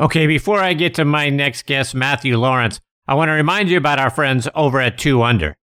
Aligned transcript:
Okay, 0.00 0.28
before 0.28 0.60
I 0.60 0.74
get 0.74 0.94
to 0.94 1.04
my 1.04 1.28
next 1.28 1.66
guest, 1.66 1.92
Matthew 1.92 2.38
Laurance, 2.38 2.80
I 3.08 3.14
want 3.14 3.30
to 3.30 3.32
remind 3.32 3.68
you 3.68 3.78
about 3.78 3.98
our 3.98 4.10
friends 4.10 4.46
over 4.54 4.80
at 4.80 4.96
2 4.96 5.24
Under. 5.24 5.56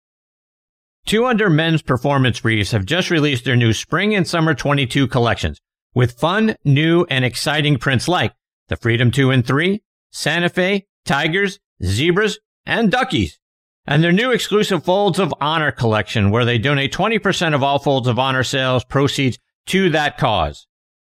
2 1.07 1.25
Under 1.25 1.49
men's 1.49 1.83
performance 1.83 2.41
briefs 2.41 2.73
have 2.73 2.85
just 2.85 3.11
released 3.11 3.45
their 3.45 3.55
new 3.55 3.73
spring 3.73 4.13
and 4.13 4.27
summer 4.27 4.53
22 4.53 5.07
collections 5.07 5.61
with 5.95 6.19
fun, 6.19 6.57
new, 6.65 7.07
and 7.09 7.25
exciting 7.25 7.79
prints 7.79 8.09
like 8.09 8.35
the 8.67 8.77
Freedom 8.77 9.13
2 9.13 9.31
and 9.31 9.47
3, 9.47 9.81
Santa 10.11 10.49
Fe, 10.49 10.87
Tigers, 11.05 11.61
Zebras, 11.85 12.41
and 12.67 12.91
Duckies. 12.91 13.39
And 13.87 14.03
their 14.03 14.11
new 14.11 14.33
exclusive 14.33 14.85
Folds 14.85 15.21
of 15.21 15.33
Honor 15.41 15.71
collection 15.71 16.33
where 16.33 16.45
they 16.45 16.59
donate 16.59 16.93
20% 16.93 17.55
of 17.55 17.63
all 17.63 17.79
Folds 17.79 18.09
of 18.09 18.19
Honor 18.19 18.43
sales 18.43 18.83
proceeds 18.83 19.39
to 19.67 19.91
that 19.91 20.19
cause. 20.19 20.67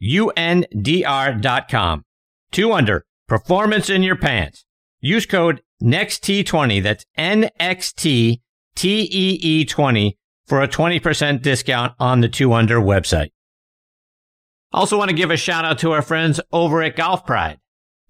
U-N-D-R.com. 0.00 2.04
2 2.50 2.72
Under, 2.72 3.04
performance 3.26 3.90
in 3.90 4.02
your 4.02 4.16
pants. 4.16 4.64
Use 5.00 5.26
code 5.26 5.60
NEXT20, 5.82 6.82
that's 6.82 7.04
N-X-T-T-E-E-20 7.16 8.42
for 10.46 10.62
a 10.62 10.68
20% 10.68 11.42
discount 11.42 11.92
on 11.98 12.20
the 12.20 12.28
2 12.28 12.52
Under 12.52 12.80
website. 12.80 13.30
Also 14.72 14.98
want 14.98 15.10
to 15.10 15.16
give 15.16 15.30
a 15.30 15.36
shout 15.36 15.64
out 15.64 15.78
to 15.78 15.92
our 15.92 16.02
friends 16.02 16.40
over 16.52 16.82
at 16.82 16.96
Golf 16.96 17.24
Pride. 17.24 17.58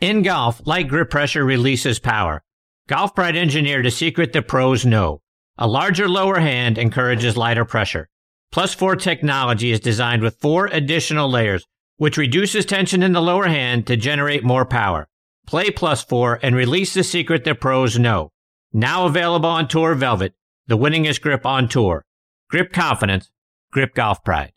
In 0.01 0.23
golf, 0.23 0.61
light 0.67 0.89
grip 0.89 1.11
pressure 1.11 1.45
releases 1.45 1.99
power. 1.99 2.43
Golf 2.89 3.15
Pride 3.15 3.37
engineered 3.37 3.87
a 3.87 3.91
secret 3.91 4.33
the 4.33 4.43
pros 4.43 4.87
know. 4.87 5.21
A 5.59 5.69
larger 5.69 6.09
lower 6.09 6.39
hand 6.39 6.79
encourages 6.79 7.37
lighter 7.37 7.65
pressure. 7.65 8.09
Plus 8.51 8.75
4 8.75 8.97
technology 8.97 9.73
is 9.73 9.81
designed 9.81 10.23
with 10.23 10.41
four 10.41 10.67
additional 10.67 11.31
layers, 11.31 11.67
which 11.99 12.17
reduces 12.17 12.65
tension 12.65 13.03
in 13.03 13.13
the 13.13 13.21
lower 13.21 13.47
hand 13.47 13.87
to 13.87 13.97
generate 13.97 14.43
more 14.43 14.65
power. 14.65 15.07
Play 15.47 15.71
Plus 15.71 16.03
4 16.03 16.41
and 16.43 16.57
release 16.57 16.95
the 16.95 17.05
secret 17.05 17.45
that 17.45 17.61
pros 17.61 17.99
know. 17.99 18.31
Now 18.73 19.07
available 19.07 19.49
on 19.49 19.69
Tour 19.69 19.95
Velvet, 19.95 20.35
the 20.67 20.79
winningest 20.79 21.21
grip 21.21 21.45
on 21.45 21.69
tour. 21.69 22.05
Grip 22.51 22.73
confidence, 22.73 23.31
grip 23.71 23.95
golf 23.95 24.23
pride. 24.25 24.53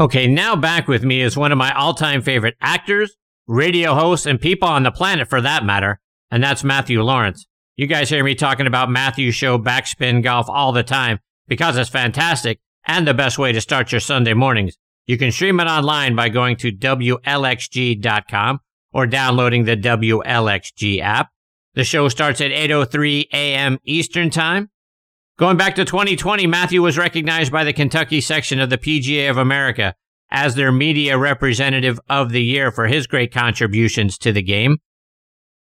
Okay, 0.00 0.26
now 0.26 0.54
back 0.54 0.88
with 0.88 1.02
me 1.02 1.20
is 1.20 1.36
one 1.36 1.52
of 1.52 1.58
my 1.58 1.72
all-time 1.72 2.22
favorite 2.22 2.56
actors, 2.60 3.16
radio 3.46 3.94
hosts, 3.94 4.26
and 4.26 4.40
people 4.40 4.68
on 4.68 4.82
the 4.82 4.90
planet 4.90 5.28
for 5.28 5.40
that 5.40 5.64
matter, 5.64 6.00
and 6.30 6.42
that's 6.42 6.62
Matthew 6.62 7.02
Laurance. 7.02 7.46
You 7.76 7.86
guys 7.86 8.08
hear 8.08 8.24
me 8.24 8.34
talking 8.34 8.66
about 8.66 8.90
Matthew's 8.90 9.34
show 9.34 9.58
Backspin 9.58 10.22
Golf 10.22 10.48
all 10.48 10.72
the 10.72 10.82
time 10.82 11.20
because 11.46 11.76
it's 11.76 11.90
fantastic 11.90 12.60
and 12.86 13.06
the 13.06 13.14
best 13.14 13.38
way 13.38 13.52
to 13.52 13.60
start 13.60 13.92
your 13.92 14.00
Sunday 14.00 14.34
mornings. 14.34 14.78
You 15.08 15.16
can 15.16 15.32
stream 15.32 15.58
it 15.58 15.64
online 15.64 16.14
by 16.14 16.28
going 16.28 16.58
to 16.58 16.70
WLXG.com 16.70 18.60
or 18.92 19.06
downloading 19.06 19.64
the 19.64 19.76
WLXG 19.76 21.00
app. 21.00 21.30
The 21.72 21.84
show 21.84 22.10
starts 22.10 22.42
at 22.42 22.50
8.03 22.50 23.28
a.m. 23.32 23.78
Eastern 23.84 24.28
Time. 24.28 24.68
Going 25.38 25.56
back 25.56 25.76
to 25.76 25.86
2020, 25.86 26.46
Matthew 26.46 26.82
was 26.82 26.98
recognized 26.98 27.50
by 27.50 27.64
the 27.64 27.72
Kentucky 27.72 28.20
section 28.20 28.60
of 28.60 28.68
the 28.68 28.76
PGA 28.76 29.30
of 29.30 29.38
America 29.38 29.94
as 30.30 30.56
their 30.56 30.70
media 30.70 31.16
representative 31.16 31.98
of 32.10 32.28
the 32.30 32.42
year 32.42 32.70
for 32.70 32.86
his 32.86 33.06
great 33.06 33.32
contributions 33.32 34.18
to 34.18 34.30
the 34.30 34.42
game. 34.42 34.76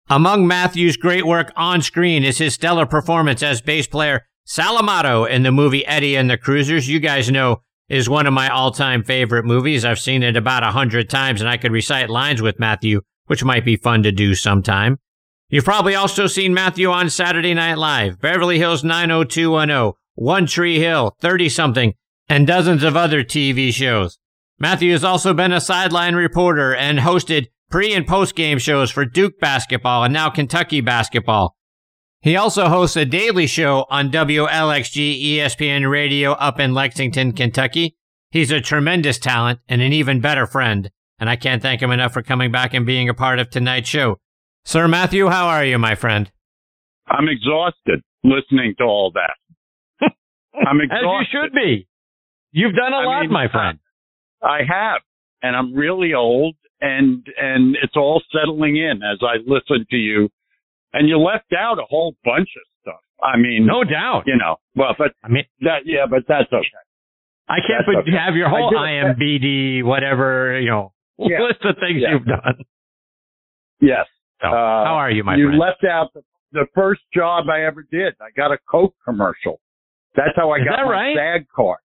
Among 0.09 0.45
Matthew's 0.45 0.97
great 0.97 1.25
work 1.25 1.53
on 1.55 1.81
screen 1.81 2.25
is 2.25 2.37
his 2.37 2.55
stellar 2.55 2.85
performance 2.85 3.41
as 3.41 3.61
bass 3.61 3.87
player 3.87 4.25
Sal 4.43 4.77
Amato 4.77 5.23
in 5.23 5.43
the 5.43 5.51
movie 5.53 5.85
Eddie 5.85 6.17
and 6.17 6.29
the 6.29 6.37
Cruisers. 6.37 6.89
You 6.89 6.99
guys 6.99 7.31
know 7.31 7.61
is 7.89 8.09
one 8.09 8.27
of 8.27 8.33
my 8.33 8.49
all-time 8.49 9.03
favorite 9.03 9.45
movies. 9.45 9.85
I've 9.85 9.99
seen 9.99 10.23
it 10.23 10.35
about 10.35 10.63
a 10.63 10.71
hundred 10.71 11.09
times 11.09 11.41
and 11.41 11.49
I 11.49 11.57
could 11.57 11.71
recite 11.71 12.09
lines 12.09 12.41
with 12.41 12.59
Matthew, 12.59 13.01
which 13.25 13.43
might 13.43 13.65
be 13.65 13.77
fun 13.77 14.03
to 14.03 14.11
do 14.11 14.35
sometime. 14.35 14.97
You've 15.49 15.65
probably 15.65 15.95
also 15.95 16.27
seen 16.27 16.53
Matthew 16.53 16.91
on 16.91 17.09
Saturday 17.09 17.53
Night 17.53 17.77
Live, 17.77 18.19
Beverly 18.19 18.59
Hills 18.59 18.83
90210, 18.83 19.93
One 20.15 20.45
Tree 20.45 20.79
Hill, 20.79 21.15
30 21.21 21.49
something, 21.49 21.93
and 22.27 22.45
dozens 22.45 22.83
of 22.83 22.97
other 22.97 23.23
TV 23.23 23.73
shows. 23.73 24.17
Matthew 24.59 24.91
has 24.91 25.03
also 25.03 25.33
been 25.33 25.53
a 25.53 25.61
sideline 25.61 26.15
reporter 26.15 26.75
and 26.75 26.99
hosted 26.99 27.47
pre 27.69 27.93
and 27.93 28.07
post 28.07 28.35
game 28.35 28.57
shows 28.57 28.91
for 28.91 29.05
Duke 29.05 29.39
basketball 29.39 30.03
and 30.03 30.13
now 30.13 30.29
Kentucky 30.29 30.81
basketball. 30.81 31.56
He 32.21 32.35
also 32.35 32.67
hosts 32.67 32.95
a 32.95 33.05
daily 33.05 33.47
show 33.47 33.85
on 33.89 34.11
WLXG 34.11 35.37
ESPN 35.37 35.89
radio 35.89 36.31
up 36.33 36.59
in 36.59 36.73
Lexington, 36.73 37.31
Kentucky. 37.31 37.95
He's 38.31 38.51
a 38.51 38.59
tremendous 38.59 39.19
talent 39.19 39.59
and 39.69 39.81
an 39.81 39.93
even 39.93 40.19
better 40.19 40.45
friend, 40.45 40.89
and 41.19 41.29
I 41.29 41.35
can't 41.35 41.61
thank 41.61 41.81
him 41.81 41.91
enough 41.91 42.13
for 42.13 42.21
coming 42.21 42.51
back 42.51 42.73
and 42.73 42.85
being 42.85 43.07
a 43.07 43.13
part 43.13 43.39
of 43.39 43.49
tonight's 43.49 43.87
show. 43.87 44.17
Sir 44.65 44.87
Matthew, 44.87 45.27
how 45.27 45.47
are 45.47 45.63
you, 45.63 45.77
my 45.77 45.95
friend? 45.95 46.31
I'm 47.07 47.29
exhausted 47.29 48.01
listening 48.23 48.75
to 48.79 48.83
all 48.83 49.11
that. 49.13 49.35
I'm 50.67 50.81
exhausted. 50.81 51.05
As 51.05 51.27
you 51.31 51.39
should 51.39 51.53
be. 51.53 51.87
You've 52.51 52.75
done 52.75 52.93
a 52.93 52.97
I 52.97 53.05
lot, 53.05 53.21
mean, 53.21 53.31
my 53.31 53.47
friend. 53.47 53.79
I 54.41 54.59
have, 54.67 55.01
and 55.41 55.55
I'm 55.55 55.73
really 55.73 56.13
old, 56.13 56.55
and 56.81 57.25
and 57.37 57.77
it's 57.81 57.95
all 57.95 58.21
settling 58.31 58.75
in 58.77 59.01
as 59.03 59.19
I 59.21 59.37
listen 59.45 59.85
to 59.89 59.95
you. 59.95 60.29
And 60.97 61.07
you 61.07 61.19
left 61.19 61.53
out 61.53 61.77
a 61.77 61.85
whole 61.87 62.15
bunch 62.25 62.49
of 62.57 62.63
stuff. 62.81 63.01
I 63.21 63.37
mean, 63.37 63.65
no 63.65 63.83
doubt. 63.83 64.23
You 64.25 64.35
know, 64.35 64.57
well, 64.75 64.95
but 64.97 65.13
I 65.23 65.27
mean 65.27 65.45
that, 65.61 65.85
yeah, 65.85 66.05
but 66.09 66.23
that's 66.27 66.51
okay. 66.51 66.65
I 67.47 67.57
can't 67.65 67.85
put, 67.85 67.95
okay. 67.97 68.11
have 68.11 68.35
your 68.35 68.49
whole 68.49 68.73
IMBD, 68.73 69.83
whatever, 69.83 70.59
you 70.59 70.69
know, 70.69 70.93
yeah. 71.19 71.41
list 71.41 71.63
of 71.63 71.75
things 71.79 72.01
yeah. 72.01 72.13
you've 72.13 72.25
done. 72.25 72.65
Yes. 73.79 74.05
So, 74.41 74.47
uh, 74.47 74.51
how 74.51 74.95
are 74.97 75.11
you, 75.11 75.23
my 75.23 75.35
you 75.35 75.45
friend? 75.45 75.53
You 75.53 75.59
left 75.59 75.83
out 75.83 76.13
the, 76.13 76.21
the, 76.51 76.65
first 76.75 77.01
job 77.13 77.45
I 77.49 77.65
ever 77.65 77.85
did. 77.89 78.15
I 78.19 78.29
got 78.35 78.51
a 78.51 78.57
Coke 78.69 78.95
commercial. 79.05 79.59
That's 80.15 80.35
how 80.35 80.51
I 80.51 80.57
Is 80.57 80.65
got 80.65 80.85
my 80.85 80.91
right? 80.91 81.15
SAG 81.15 81.47
card. 81.55 81.79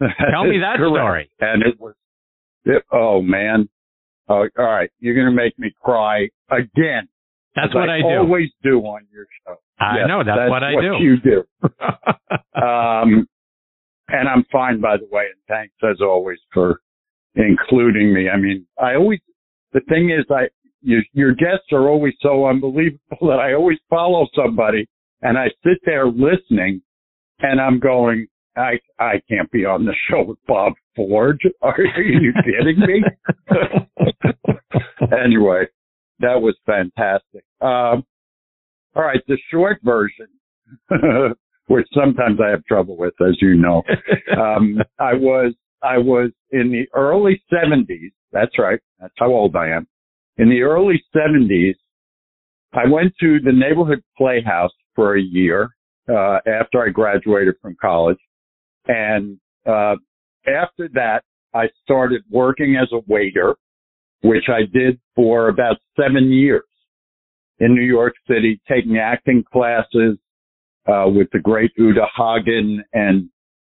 Tell 0.30 0.44
me 0.44 0.58
that 0.60 0.76
story. 0.76 1.30
And 1.40 1.62
it 1.62 1.80
was, 1.80 1.94
it, 2.64 2.84
oh 2.92 3.22
man. 3.22 3.68
Oh, 4.28 4.46
all 4.58 4.64
right. 4.64 4.90
You're 5.00 5.14
going 5.14 5.26
to 5.26 5.32
make 5.32 5.58
me 5.58 5.74
cry 5.82 6.28
again. 6.50 7.08
That's 7.54 7.74
what 7.74 7.90
I, 7.90 7.98
I 7.98 8.00
do. 8.00 8.18
always 8.18 8.48
do 8.62 8.80
on 8.80 9.06
your 9.12 9.26
show. 9.46 9.56
I 9.78 9.98
yes, 9.98 10.08
know. 10.08 10.22
That's, 10.24 10.38
that's 10.38 10.50
what 10.50 10.62
I 10.62 10.72
what 10.72 10.80
do. 10.82 11.04
you 11.04 11.16
do. 11.20 11.44
um, 12.62 13.26
and 14.08 14.28
I'm 14.28 14.44
fine, 14.50 14.80
by 14.80 14.96
the 14.96 15.08
way. 15.10 15.24
And 15.24 15.40
thanks 15.48 15.74
as 15.82 16.00
always 16.00 16.38
for 16.52 16.80
including 17.34 18.12
me. 18.12 18.28
I 18.28 18.36
mean, 18.36 18.66
I 18.80 18.94
always, 18.94 19.20
the 19.72 19.80
thing 19.88 20.10
is, 20.10 20.24
I, 20.30 20.48
you, 20.82 21.00
your 21.12 21.34
guests 21.34 21.72
are 21.72 21.88
always 21.88 22.14
so 22.20 22.46
unbelievable 22.46 22.98
that 23.22 23.38
I 23.40 23.54
always 23.54 23.78
follow 23.90 24.26
somebody 24.34 24.88
and 25.22 25.38
I 25.38 25.46
sit 25.64 25.78
there 25.84 26.06
listening 26.06 26.82
and 27.40 27.60
I'm 27.60 27.78
going, 27.80 28.26
I, 28.56 28.78
I 28.98 29.22
can't 29.28 29.50
be 29.50 29.64
on 29.64 29.84
the 29.84 29.94
show 30.10 30.24
with 30.24 30.38
Bob 30.46 30.74
Ford. 30.94 31.40
Are, 31.62 31.74
are 31.96 32.02
you 32.02 32.32
kidding 32.44 32.80
me? 32.80 33.02
anyway, 35.24 35.66
that 36.20 36.40
was 36.40 36.56
fantastic. 36.66 37.44
Um, 37.60 38.04
all 38.94 39.02
right. 39.02 39.20
The 39.26 39.38
short 39.50 39.78
version, 39.82 40.28
which 41.66 41.86
sometimes 41.94 42.38
I 42.44 42.50
have 42.50 42.64
trouble 42.64 42.96
with, 42.96 43.14
as 43.26 43.36
you 43.40 43.54
know, 43.54 43.82
um, 44.36 44.78
I 44.98 45.14
was, 45.14 45.54
I 45.82 45.98
was 45.98 46.30
in 46.50 46.70
the 46.70 46.86
early 46.94 47.42
seventies. 47.50 48.12
That's 48.32 48.58
right. 48.58 48.80
That's 49.00 49.14
how 49.18 49.28
old 49.28 49.56
I 49.56 49.68
am 49.68 49.86
in 50.38 50.48
the 50.48 50.62
early 50.62 51.02
70s, 51.14 51.74
I 52.72 52.88
went 52.88 53.12
to 53.20 53.38
the 53.44 53.52
neighborhood 53.52 54.02
playhouse 54.16 54.72
for 54.94 55.16
a 55.16 55.22
year 55.22 55.70
uh, 56.08 56.38
after 56.46 56.82
I 56.82 56.88
graduated 56.88 57.54
from 57.60 57.76
college. 57.80 58.18
And 58.86 59.38
uh, 59.66 59.96
after 60.46 60.88
that, 60.94 61.22
I 61.54 61.66
started 61.84 62.22
working 62.30 62.76
as 62.80 62.88
a 62.92 63.00
waiter, 63.06 63.56
which 64.22 64.44
I 64.48 64.60
did 64.72 64.98
for 65.14 65.48
about 65.48 65.76
seven 65.98 66.30
years 66.30 66.64
in 67.58 67.74
New 67.74 67.82
York 67.82 68.14
City, 68.28 68.60
taking 68.68 68.98
acting 68.98 69.44
classes 69.52 70.18
uh, 70.86 71.04
with 71.06 71.28
the 71.32 71.38
great 71.38 71.70
Uta 71.76 72.06
Hagen 72.16 72.82
and 72.92 73.28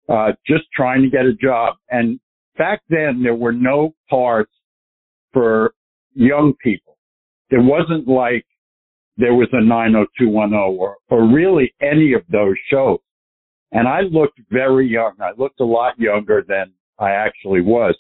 uh, 0.10 0.32
just 0.48 0.64
trying 0.74 1.02
to 1.02 1.10
get 1.10 1.26
a 1.26 1.34
job. 1.34 1.76
And 1.90 2.20
back 2.58 2.82
then, 2.90 3.22
there 3.24 3.36
were 3.36 3.54
no 3.54 3.94
parts 4.10 4.52
for 5.32 5.74
young 6.14 6.54
people. 6.64 6.98
it 7.50 7.64
wasn't 7.64 8.08
like 8.08 8.46
there 9.18 9.34
was 9.34 9.48
a 9.52 9.64
90210 9.64 10.54
or, 10.54 10.98
or 11.10 11.32
really 11.32 11.74
any 11.82 12.14
of 12.14 12.22
those 12.32 12.56
shows. 12.70 13.00
And 13.72 13.88
I 13.88 14.02
looked 14.02 14.40
very 14.50 14.88
young. 14.88 15.14
I 15.20 15.32
looked 15.38 15.60
a 15.60 15.66
lot 15.66 16.00
younger 16.00 16.44
than 16.48 16.74
I 17.00 17.12
actually 17.12 17.62
was. 17.62 17.96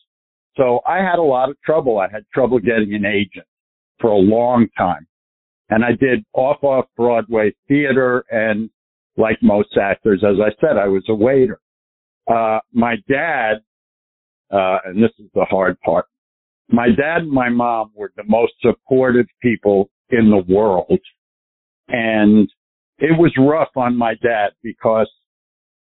So 0.55 0.81
I 0.87 0.97
had 0.97 1.19
a 1.19 1.23
lot 1.23 1.49
of 1.49 1.59
trouble. 1.61 1.97
I 1.97 2.07
had 2.11 2.25
trouble 2.33 2.59
getting 2.59 2.93
an 2.93 3.05
agent 3.05 3.47
for 3.99 4.11
a 4.11 4.17
long 4.17 4.67
time. 4.77 5.07
And 5.69 5.83
I 5.83 5.91
did 5.99 6.23
off 6.33 6.63
off 6.63 6.85
Broadway 6.95 7.53
theater 7.67 8.25
and 8.29 8.69
like 9.17 9.37
most 9.41 9.77
actors, 9.77 10.23
as 10.23 10.37
I 10.39 10.49
said, 10.59 10.77
I 10.77 10.87
was 10.87 11.03
a 11.07 11.15
waiter. 11.15 11.59
Uh, 12.27 12.59
my 12.71 12.95
dad, 13.09 13.61
uh, 14.51 14.79
and 14.85 15.01
this 15.01 15.11
is 15.19 15.27
the 15.33 15.45
hard 15.45 15.79
part. 15.81 16.05
My 16.69 16.87
dad 16.87 17.21
and 17.21 17.31
my 17.31 17.49
mom 17.49 17.91
were 17.95 18.11
the 18.15 18.23
most 18.25 18.53
supportive 18.61 19.27
people 19.41 19.89
in 20.09 20.29
the 20.29 20.43
world. 20.53 20.99
And 21.89 22.49
it 22.99 23.17
was 23.17 23.33
rough 23.37 23.69
on 23.75 23.97
my 23.97 24.15
dad 24.23 24.51
because 24.63 25.09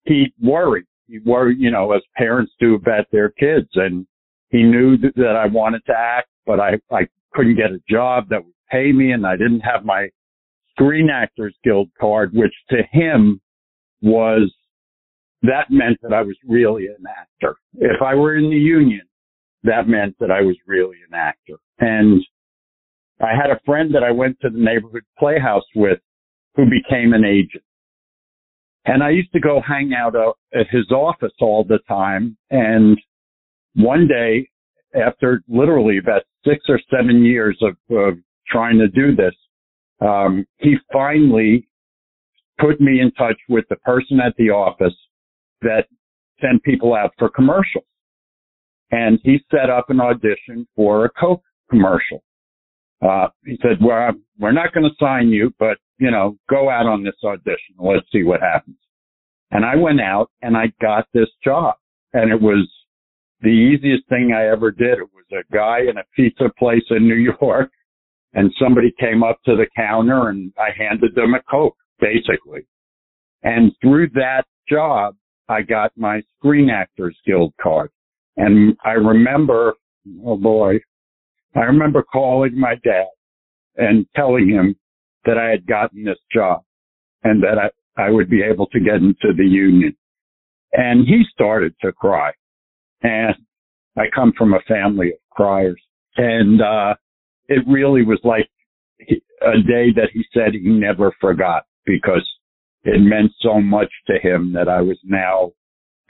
he 0.04 0.32
worried. 0.42 0.86
He 1.06 1.18
worried, 1.18 1.58
you 1.60 1.70
know, 1.70 1.92
as 1.92 2.02
parents 2.16 2.52
do 2.58 2.74
about 2.74 3.06
their 3.12 3.30
kids. 3.30 3.68
And 3.74 4.06
he 4.52 4.62
knew 4.62 4.96
that, 4.98 5.16
that 5.16 5.34
I 5.34 5.46
wanted 5.46 5.84
to 5.86 5.94
act, 5.98 6.28
but 6.46 6.60
I, 6.60 6.74
I 6.92 7.08
couldn't 7.32 7.56
get 7.56 7.72
a 7.72 7.80
job 7.90 8.28
that 8.28 8.44
would 8.44 8.54
pay 8.70 8.92
me 8.92 9.10
and 9.12 9.26
I 9.26 9.36
didn't 9.36 9.60
have 9.60 9.84
my 9.84 10.08
Screen 10.70 11.08
Actors 11.10 11.54
Guild 11.64 11.88
card, 11.98 12.32
which 12.34 12.52
to 12.70 12.82
him 12.92 13.40
was, 14.02 14.52
that 15.42 15.70
meant 15.70 15.98
that 16.02 16.12
I 16.12 16.22
was 16.22 16.36
really 16.46 16.86
an 16.86 17.04
actor. 17.08 17.56
If 17.74 18.00
I 18.02 18.14
were 18.14 18.36
in 18.36 18.50
the 18.50 18.56
union, 18.56 19.02
that 19.64 19.88
meant 19.88 20.16
that 20.20 20.30
I 20.30 20.42
was 20.42 20.56
really 20.66 20.98
an 21.08 21.14
actor. 21.14 21.56
And 21.78 22.22
I 23.20 23.30
had 23.30 23.50
a 23.50 23.60
friend 23.64 23.94
that 23.94 24.04
I 24.04 24.10
went 24.10 24.38
to 24.40 24.50
the 24.50 24.58
neighborhood 24.58 25.04
playhouse 25.18 25.64
with 25.74 25.98
who 26.56 26.64
became 26.64 27.14
an 27.14 27.24
agent. 27.24 27.64
And 28.84 29.02
I 29.02 29.10
used 29.10 29.32
to 29.32 29.40
go 29.40 29.60
hang 29.66 29.92
out 29.94 30.14
uh, 30.16 30.32
at 30.52 30.66
his 30.70 30.90
office 30.90 31.32
all 31.40 31.64
the 31.64 31.78
time. 31.88 32.36
And 32.50 32.98
one 33.74 34.06
day, 34.06 34.48
after 34.94 35.42
literally 35.48 35.98
about 35.98 36.22
six 36.44 36.64
or 36.68 36.80
seven 36.90 37.24
years 37.24 37.58
of, 37.62 37.76
of 37.96 38.18
trying 38.46 38.78
to 38.78 38.88
do 38.88 39.16
this, 39.16 39.34
um, 40.00 40.44
he 40.58 40.76
finally 40.92 41.68
put 42.58 42.80
me 42.80 43.00
in 43.00 43.10
touch 43.12 43.38
with 43.48 43.64
the 43.70 43.76
person 43.76 44.20
at 44.20 44.34
the 44.36 44.50
office 44.50 44.94
that 45.62 45.86
sent 46.40 46.62
people 46.62 46.94
out 46.94 47.12
for 47.18 47.28
commercials. 47.28 47.84
And 48.90 49.18
he 49.22 49.38
set 49.50 49.70
up 49.70 49.88
an 49.88 50.00
audition 50.00 50.66
for 50.76 51.06
a 51.06 51.10
Coke 51.10 51.42
commercial. 51.70 52.22
Uh, 53.00 53.28
he 53.44 53.58
said, 53.62 53.78
well, 53.80 54.10
we're 54.38 54.52
not 54.52 54.72
going 54.74 54.84
to 54.84 54.94
sign 55.00 55.28
you, 55.28 55.52
but, 55.58 55.78
you 55.98 56.10
know, 56.10 56.36
go 56.48 56.68
out 56.68 56.86
on 56.86 57.02
this 57.02 57.14
audition. 57.24 57.74
Let's 57.78 58.06
see 58.12 58.22
what 58.22 58.40
happens. 58.40 58.76
And 59.50 59.64
I 59.64 59.76
went 59.76 60.00
out 60.00 60.30
and 60.42 60.56
I 60.56 60.72
got 60.80 61.06
this 61.12 61.28
job 61.42 61.74
and 62.12 62.30
it 62.30 62.40
was 62.40 62.68
the 63.42 63.48
easiest 63.48 64.08
thing 64.08 64.32
I 64.32 64.46
ever 64.46 64.70
did. 64.70 64.98
It 64.98 65.08
was 65.14 65.24
a 65.32 65.54
guy 65.54 65.80
in 65.80 65.98
a 65.98 66.04
pizza 66.14 66.50
place 66.58 66.84
in 66.90 67.08
New 67.08 67.34
York 67.40 67.70
and 68.34 68.52
somebody 68.58 68.92
came 68.98 69.22
up 69.22 69.38
to 69.44 69.56
the 69.56 69.66
counter 69.76 70.28
and 70.28 70.52
I 70.58 70.68
handed 70.76 71.14
them 71.14 71.34
a 71.34 71.42
Coke, 71.50 71.76
basically. 72.00 72.66
And 73.42 73.72
through 73.80 74.10
that 74.14 74.44
job, 74.68 75.16
I 75.48 75.62
got 75.62 75.92
my 75.96 76.22
Screen 76.38 76.70
Actors 76.70 77.16
Guild 77.26 77.52
card. 77.60 77.90
And 78.36 78.76
I 78.84 78.92
remember, 78.92 79.74
oh 80.24 80.36
boy, 80.36 80.78
I 81.54 81.60
remember 81.60 82.02
calling 82.02 82.58
my 82.58 82.76
dad 82.82 83.08
and 83.76 84.06
telling 84.16 84.48
him 84.48 84.76
that 85.24 85.36
I 85.36 85.50
had 85.50 85.66
gotten 85.66 86.04
this 86.04 86.18
job 86.32 86.62
and 87.24 87.42
that 87.42 87.58
I, 87.58 88.02
I 88.02 88.10
would 88.10 88.30
be 88.30 88.42
able 88.42 88.66
to 88.68 88.80
get 88.80 88.96
into 88.96 89.34
the 89.36 89.44
union. 89.44 89.94
And 90.72 91.06
he 91.06 91.22
started 91.32 91.74
to 91.82 91.92
cry. 91.92 92.32
And 93.02 93.34
I 93.96 94.04
come 94.14 94.32
from 94.36 94.54
a 94.54 94.60
family 94.68 95.08
of 95.08 95.18
criers. 95.30 95.80
And, 96.16 96.60
uh, 96.60 96.94
it 97.48 97.64
really 97.68 98.04
was 98.04 98.20
like 98.22 98.48
a 99.00 99.56
day 99.66 99.92
that 99.96 100.10
he 100.12 100.24
said 100.32 100.52
he 100.52 100.68
never 100.68 101.14
forgot 101.20 101.64
because 101.84 102.28
it 102.84 103.00
meant 103.00 103.32
so 103.40 103.60
much 103.60 103.90
to 104.06 104.18
him 104.18 104.52
that 104.52 104.68
I 104.68 104.80
was 104.80 104.98
now 105.04 105.52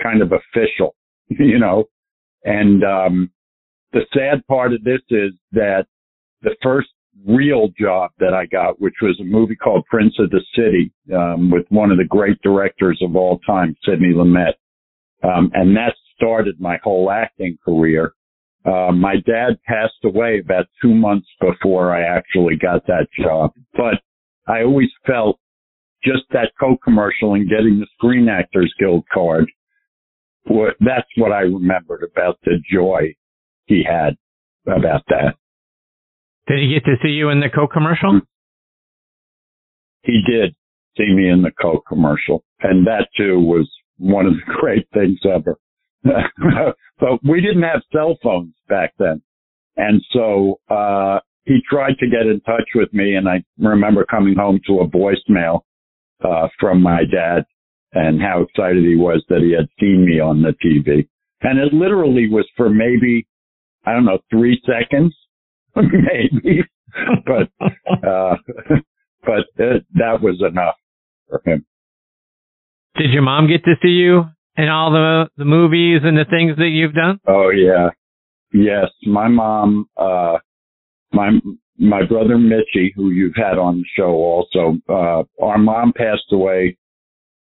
kind 0.02 0.22
of 0.22 0.32
official, 0.32 0.94
you 1.28 1.58
know, 1.58 1.84
and, 2.44 2.84
um, 2.84 3.30
the 3.92 4.06
sad 4.12 4.44
part 4.46 4.72
of 4.72 4.82
this 4.84 5.00
is 5.10 5.32
that 5.52 5.86
the 6.42 6.56
first 6.62 6.88
real 7.26 7.68
job 7.78 8.10
that 8.18 8.34
I 8.34 8.46
got, 8.46 8.80
which 8.80 8.94
was 9.02 9.18
a 9.20 9.24
movie 9.24 9.56
called 9.56 9.84
Prince 9.86 10.14
of 10.18 10.30
the 10.30 10.40
City, 10.56 10.92
um, 11.14 11.50
with 11.50 11.66
one 11.68 11.90
of 11.90 11.98
the 11.98 12.04
great 12.04 12.40
directors 12.42 13.00
of 13.02 13.16
all 13.16 13.38
time, 13.40 13.76
Sidney 13.84 14.12
Lumet. 14.14 14.54
Um, 15.22 15.50
and 15.54 15.76
that 15.76 15.94
started 16.22 16.60
my 16.60 16.78
whole 16.82 17.10
acting 17.10 17.58
career. 17.64 18.12
Uh, 18.64 18.92
my 18.92 19.16
dad 19.26 19.58
passed 19.66 20.04
away 20.04 20.38
about 20.38 20.66
two 20.80 20.94
months 20.94 21.26
before 21.40 21.92
I 21.92 22.02
actually 22.02 22.56
got 22.56 22.86
that 22.86 23.08
job, 23.20 23.52
but 23.74 23.94
I 24.46 24.62
always 24.62 24.88
felt 25.04 25.40
just 26.04 26.22
that 26.30 26.52
co-commercial 26.60 27.34
and 27.34 27.48
getting 27.48 27.80
the 27.80 27.86
Screen 27.94 28.28
Actors 28.28 28.72
Guild 28.78 29.04
card. 29.12 29.50
That's 30.46 31.08
what 31.16 31.32
I 31.32 31.40
remembered 31.40 32.04
about 32.04 32.38
the 32.44 32.58
joy 32.72 33.14
he 33.66 33.84
had 33.84 34.16
about 34.66 35.02
that. 35.08 35.34
Did 36.48 36.58
he 36.58 36.74
get 36.74 36.84
to 36.84 36.96
see 37.02 37.10
you 37.10 37.30
in 37.30 37.40
the 37.40 37.48
Coke 37.52 37.72
commercial? 37.72 38.20
He 40.02 40.20
did 40.28 40.54
see 40.96 41.12
me 41.14 41.28
in 41.28 41.42
the 41.42 41.52
Coke 41.60 41.84
commercial. 41.88 42.44
And 42.60 42.86
that 42.86 43.08
too 43.16 43.38
was 43.38 43.70
one 43.98 44.26
of 44.26 44.34
the 44.34 44.52
great 44.60 44.88
things 44.92 45.20
ever. 45.24 45.56
but 47.00 47.18
we 47.28 47.40
didn't 47.40 47.62
have 47.62 47.82
cell 47.92 48.18
phones 48.22 48.54
back 48.68 48.92
then. 48.98 49.22
And 49.76 50.02
so, 50.12 50.60
uh, 50.68 51.20
he 51.44 51.58
tried 51.68 51.98
to 51.98 52.06
get 52.06 52.26
in 52.26 52.40
touch 52.46 52.68
with 52.74 52.92
me 52.92 53.14
and 53.16 53.28
I 53.28 53.42
remember 53.58 54.04
coming 54.04 54.36
home 54.36 54.60
to 54.68 54.80
a 54.80 54.88
voicemail, 54.88 55.62
uh, 56.24 56.48
from 56.60 56.80
my 56.82 57.00
dad 57.04 57.44
and 57.94 58.22
how 58.22 58.42
excited 58.42 58.84
he 58.84 58.96
was 58.96 59.24
that 59.28 59.40
he 59.40 59.52
had 59.52 59.68
seen 59.80 60.04
me 60.04 60.20
on 60.20 60.42
the 60.42 60.54
TV. 60.64 61.08
And 61.42 61.58
it 61.58 61.74
literally 61.74 62.28
was 62.28 62.48
for 62.56 62.70
maybe 62.70 63.26
I 63.84 63.92
don't 63.92 64.04
know, 64.04 64.18
three 64.30 64.60
seconds, 64.64 65.14
maybe, 65.76 66.62
but, 67.26 67.48
uh, 68.06 68.36
but 69.22 69.44
it, 69.56 69.84
that 69.94 70.20
was 70.22 70.42
enough 70.48 70.76
for 71.28 71.42
him. 71.44 71.64
Did 72.96 73.10
your 73.10 73.22
mom 73.22 73.48
get 73.48 73.64
to 73.64 73.74
see 73.82 73.88
you 73.88 74.24
in 74.56 74.68
all 74.68 74.90
the, 74.90 75.28
the 75.36 75.44
movies 75.44 76.00
and 76.04 76.16
the 76.16 76.24
things 76.28 76.56
that 76.56 76.68
you've 76.68 76.94
done? 76.94 77.18
Oh 77.26 77.50
yeah. 77.50 77.90
Yes. 78.52 78.90
My 79.06 79.28
mom, 79.28 79.86
uh, 79.96 80.38
my, 81.12 81.30
my 81.78 82.04
brother 82.06 82.38
Mitchy, 82.38 82.92
who 82.94 83.10
you've 83.10 83.36
had 83.36 83.58
on 83.58 83.78
the 83.78 83.84
show 83.96 84.10
also, 84.12 84.76
uh, 84.88 85.22
our 85.42 85.58
mom 85.58 85.92
passed 85.96 86.30
away. 86.32 86.76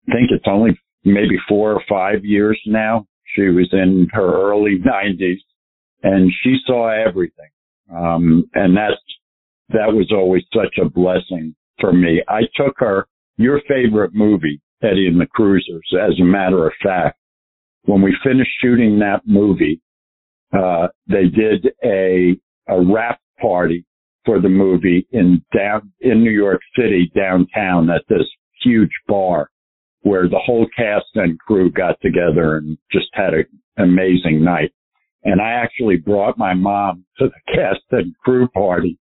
I 0.07 0.11
think 0.11 0.29
it's 0.31 0.45
only 0.47 0.71
maybe 1.05 1.37
four 1.47 1.73
or 1.73 1.83
five 1.87 2.25
years 2.25 2.59
now. 2.65 3.05
She 3.35 3.43
was 3.43 3.69
in 3.71 4.07
her 4.11 4.51
early 4.51 4.77
nineties 4.83 5.39
and 6.03 6.31
she 6.43 6.57
saw 6.65 6.89
everything. 6.89 7.49
Um, 7.95 8.49
and 8.53 8.75
that's, 8.75 9.01
that 9.69 9.93
was 9.93 10.11
always 10.11 10.43
such 10.53 10.77
a 10.83 10.89
blessing 10.89 11.55
for 11.79 11.93
me. 11.93 12.21
I 12.27 12.41
took 12.55 12.75
her, 12.79 13.07
your 13.37 13.61
favorite 13.69 14.11
movie, 14.13 14.59
Eddie 14.81 15.07
and 15.07 15.19
the 15.19 15.27
Cruisers, 15.27 15.87
as 15.93 16.19
a 16.19 16.23
matter 16.23 16.65
of 16.65 16.73
fact, 16.83 17.17
when 17.83 18.01
we 18.01 18.15
finished 18.23 18.51
shooting 18.61 18.99
that 18.99 19.21
movie, 19.25 19.81
uh, 20.53 20.87
they 21.07 21.25
did 21.25 21.67
a, 21.83 22.35
a 22.67 22.81
wrap 22.81 23.19
party 23.41 23.85
for 24.25 24.39
the 24.39 24.49
movie 24.49 25.07
in 25.11 25.43
down, 25.55 25.91
in 26.01 26.23
New 26.23 26.31
York 26.31 26.61
City 26.77 27.11
downtown 27.15 27.89
at 27.89 28.03
this 28.09 28.27
huge 28.61 28.91
bar 29.07 29.49
where 30.01 30.29
the 30.29 30.39
whole 30.39 30.67
cast 30.75 31.05
and 31.15 31.39
crew 31.39 31.71
got 31.71 31.99
together 32.01 32.57
and 32.57 32.77
just 32.91 33.07
had 33.13 33.33
an 33.33 33.45
amazing 33.77 34.43
night. 34.43 34.71
And 35.23 35.41
I 35.41 35.51
actually 35.51 35.97
brought 35.97 36.37
my 36.37 36.53
mom 36.53 37.05
to 37.17 37.27
the 37.27 37.53
cast 37.53 37.83
and 37.91 38.15
crew 38.23 38.47
party. 38.49 38.97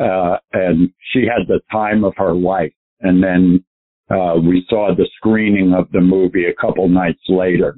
Uh, 0.00 0.36
and 0.52 0.90
she 1.12 1.22
had 1.22 1.48
the 1.48 1.60
time 1.72 2.04
of 2.04 2.14
her 2.16 2.32
life. 2.32 2.72
And 3.00 3.22
then, 3.22 3.64
uh, 4.10 4.34
we 4.40 4.64
saw 4.68 4.94
the 4.94 5.08
screening 5.16 5.74
of 5.74 5.90
the 5.92 6.00
movie 6.00 6.46
a 6.46 6.60
couple 6.60 6.88
nights 6.88 7.22
later 7.28 7.76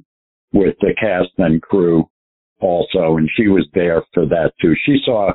with 0.53 0.75
the 0.81 0.95
cast 1.01 1.31
and 1.39 1.63
crew 1.63 2.09
also. 2.61 3.17
And 3.17 3.29
she 3.37 3.49
was 3.49 3.67
there 3.75 4.03
for 4.15 4.27
that 4.27 4.53
too. 4.61 4.75
She 4.85 4.99
saw, 5.05 5.33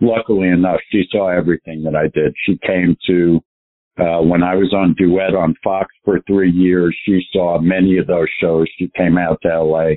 luckily 0.00 0.48
enough, 0.48 0.80
she 0.90 1.04
saw 1.10 1.28
everything 1.28 1.82
that 1.84 1.94
I 1.94 2.08
did. 2.14 2.34
She 2.44 2.58
came 2.66 2.96
to, 3.06 3.40
uh, 3.98 4.22
when 4.22 4.42
I 4.42 4.54
was 4.54 4.72
on 4.72 4.94
duet 4.98 5.34
on 5.34 5.54
Fox 5.62 5.94
for 6.04 6.20
three 6.26 6.50
years, 6.50 6.96
she 7.04 7.20
saw 7.32 7.60
many 7.60 7.98
of 7.98 8.06
those 8.06 8.28
shows. 8.40 8.66
She 8.78 8.90
came 8.96 9.18
out 9.18 9.38
to 9.42 9.62
LA 9.62 9.94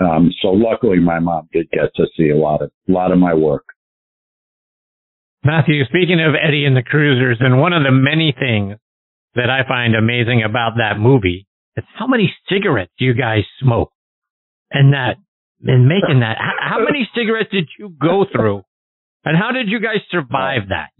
um, 0.00 0.32
so 0.40 0.48
luckily 0.48 0.98
my 0.98 1.18
mom 1.18 1.48
did 1.52 1.70
get 1.70 1.94
to 1.96 2.06
see 2.16 2.30
a 2.30 2.36
lot 2.36 2.62
of, 2.62 2.70
a 2.88 2.92
lot 2.92 3.12
of 3.12 3.18
my 3.18 3.34
work. 3.34 3.64
Matthew, 5.44 5.84
speaking 5.84 6.20
of 6.20 6.34
Eddie 6.34 6.64
and 6.64 6.76
the 6.76 6.82
Cruisers, 6.82 7.38
and 7.40 7.60
one 7.60 7.72
of 7.72 7.82
the 7.82 7.90
many 7.90 8.34
things 8.38 8.78
that 9.34 9.50
I 9.50 9.66
find 9.66 9.94
amazing 9.94 10.42
about 10.48 10.72
that 10.76 10.98
movie 10.98 11.46
is 11.76 11.84
how 11.98 12.06
many 12.06 12.32
cigarettes 12.48 12.92
you 12.98 13.14
guys 13.14 13.44
smoke. 13.60 13.90
And 14.70 14.92
that, 14.92 15.16
in 15.62 15.88
making 15.88 16.20
that, 16.20 16.36
how, 16.38 16.78
how 16.78 16.84
many 16.84 17.08
cigarettes 17.16 17.50
did 17.50 17.68
you 17.78 17.90
go 18.00 18.24
through? 18.30 18.62
And 19.24 19.36
how 19.36 19.52
did 19.52 19.68
you 19.68 19.80
guys 19.80 20.00
survive 20.10 20.68
that? 20.68 20.90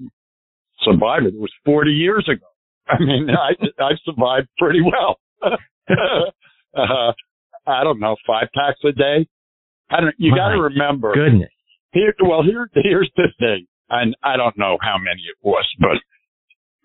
Survive 0.83 1.25
it. 1.25 1.35
It 1.35 1.41
was 1.41 1.53
40 1.65 1.91
years 1.91 2.29
ago. 2.29 2.47
I 2.89 2.99
mean, 3.01 3.29
I, 3.31 3.83
I 3.83 3.93
survived 4.05 4.49
pretty 4.59 4.81
well. 4.81 5.19
uh, 5.43 7.13
I 7.67 7.85
don't 7.85 8.01
know, 8.01 8.17
five 8.27 8.49
packs 8.55 8.81
a 8.85 8.93
day. 8.93 9.27
I 9.91 10.01
don't, 10.01 10.15
you 10.19 10.35
got 10.35 10.51
to 10.51 10.61
remember. 10.61 11.15
Goodness. 11.15 11.51
Here, 11.93 12.15
well, 12.23 12.43
here, 12.43 12.69
here's 12.75 13.11
the 13.17 13.29
thing. 13.39 13.67
And 13.91 14.17
I 14.23 14.37
don't 14.37 14.57
know 14.57 14.79
how 14.81 14.97
many 14.99 15.21
it 15.23 15.37
was, 15.43 15.69
but 15.79 15.99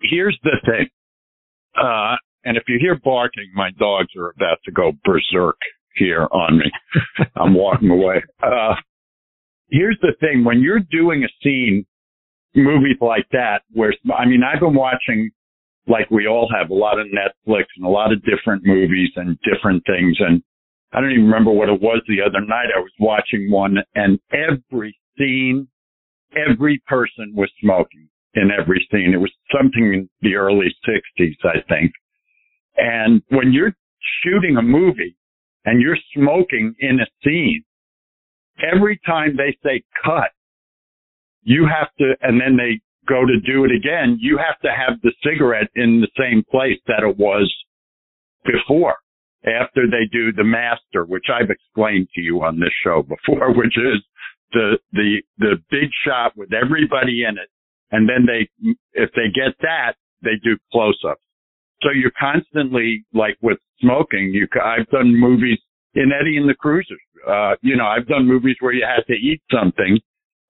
here's 0.02 0.38
the 0.42 0.56
thing. 0.64 0.88
Uh, 1.76 2.16
and 2.44 2.56
if 2.56 2.64
you 2.68 2.78
hear 2.80 2.98
barking, 3.02 3.50
my 3.54 3.70
dogs 3.78 4.08
are 4.16 4.30
about 4.30 4.58
to 4.64 4.72
go 4.72 4.92
berserk 5.04 5.56
here 5.96 6.26
on 6.30 6.58
me. 6.58 6.70
I'm 7.36 7.54
walking 7.54 7.90
away. 7.90 8.22
Uh, 8.42 8.74
here's 9.70 9.98
the 10.00 10.12
thing. 10.20 10.44
When 10.44 10.60
you're 10.60 10.80
doing 10.80 11.24
a 11.24 11.28
scene, 11.42 11.84
movies 12.54 12.96
like 13.00 13.26
that, 13.32 13.62
where, 13.72 13.92
I 14.16 14.24
mean, 14.24 14.42
I've 14.42 14.60
been 14.60 14.74
watching, 14.74 15.30
like 15.86 16.10
we 16.10 16.26
all 16.26 16.48
have, 16.56 16.70
a 16.70 16.74
lot 16.74 16.98
of 16.98 17.06
Netflix 17.08 17.64
and 17.76 17.84
a 17.84 17.90
lot 17.90 18.12
of 18.12 18.22
different 18.24 18.62
movies 18.64 19.10
and 19.16 19.38
different 19.42 19.82
things. 19.86 20.16
And 20.20 20.42
I 20.92 21.00
don't 21.00 21.12
even 21.12 21.24
remember 21.24 21.50
what 21.50 21.68
it 21.68 21.80
was 21.80 22.02
the 22.08 22.22
other 22.22 22.40
night. 22.40 22.68
I 22.74 22.80
was 22.80 22.92
watching 22.98 23.50
one 23.50 23.76
and 23.94 24.18
every 24.32 24.96
scene, 25.18 25.68
every 26.34 26.82
person 26.86 27.32
was 27.34 27.50
smoking 27.60 28.08
in 28.34 28.50
every 28.50 28.86
scene. 28.90 29.12
It 29.14 29.20
was 29.20 29.32
something 29.54 29.92
in 29.94 30.08
the 30.22 30.34
early 30.34 30.74
60s, 30.86 31.36
I 31.44 31.60
think. 31.68 31.92
And 32.76 33.22
when 33.30 33.52
you're 33.52 33.74
shooting 34.22 34.56
a 34.56 34.62
movie 34.62 35.16
and 35.64 35.80
you're 35.80 35.98
smoking 36.14 36.74
in 36.78 37.00
a 37.00 37.06
scene, 37.24 37.64
every 38.62 39.00
time 39.06 39.36
they 39.36 39.56
say 39.64 39.82
cut, 40.04 40.30
you 41.42 41.66
have 41.66 41.88
to, 41.98 42.14
and 42.22 42.40
then 42.40 42.56
they 42.56 42.80
go 43.08 43.24
to 43.24 43.40
do 43.40 43.64
it 43.64 43.70
again, 43.72 44.18
you 44.20 44.38
have 44.38 44.60
to 44.60 44.68
have 44.68 45.00
the 45.02 45.12
cigarette 45.24 45.70
in 45.74 46.00
the 46.00 46.08
same 46.18 46.44
place 46.50 46.78
that 46.86 47.02
it 47.02 47.16
was 47.16 47.52
before 48.44 48.96
after 49.44 49.86
they 49.86 50.04
do 50.12 50.32
the 50.32 50.44
master, 50.44 51.04
which 51.04 51.26
I've 51.32 51.50
explained 51.50 52.08
to 52.14 52.20
you 52.20 52.42
on 52.42 52.60
this 52.60 52.72
show 52.84 53.02
before, 53.02 53.52
which 53.56 53.76
is 53.76 54.02
the, 54.52 54.78
the, 54.92 55.22
the 55.38 55.54
big 55.70 55.90
shot 56.06 56.36
with 56.36 56.52
everybody 56.52 57.24
in 57.24 57.38
it. 57.38 57.48
And 57.90 58.08
then 58.08 58.26
they, 58.26 58.48
if 58.92 59.10
they 59.12 59.28
get 59.34 59.56
that, 59.62 59.94
they 60.22 60.36
do 60.42 60.56
close 60.72 60.98
ups. 61.08 61.22
So 61.82 61.90
you're 61.90 62.12
constantly 62.18 63.04
like 63.14 63.36
with 63.40 63.58
smoking, 63.80 64.30
you, 64.32 64.48
I've 64.62 64.88
done 64.88 65.18
movies 65.18 65.58
in 65.94 66.10
Eddie 66.12 66.36
and 66.36 66.48
the 66.48 66.54
Cruisers. 66.54 67.00
Uh, 67.26 67.54
you 67.62 67.76
know, 67.76 67.86
I've 67.86 68.06
done 68.06 68.26
movies 68.26 68.56
where 68.60 68.72
you 68.72 68.84
had 68.84 69.06
to 69.06 69.14
eat 69.14 69.40
something 69.52 69.98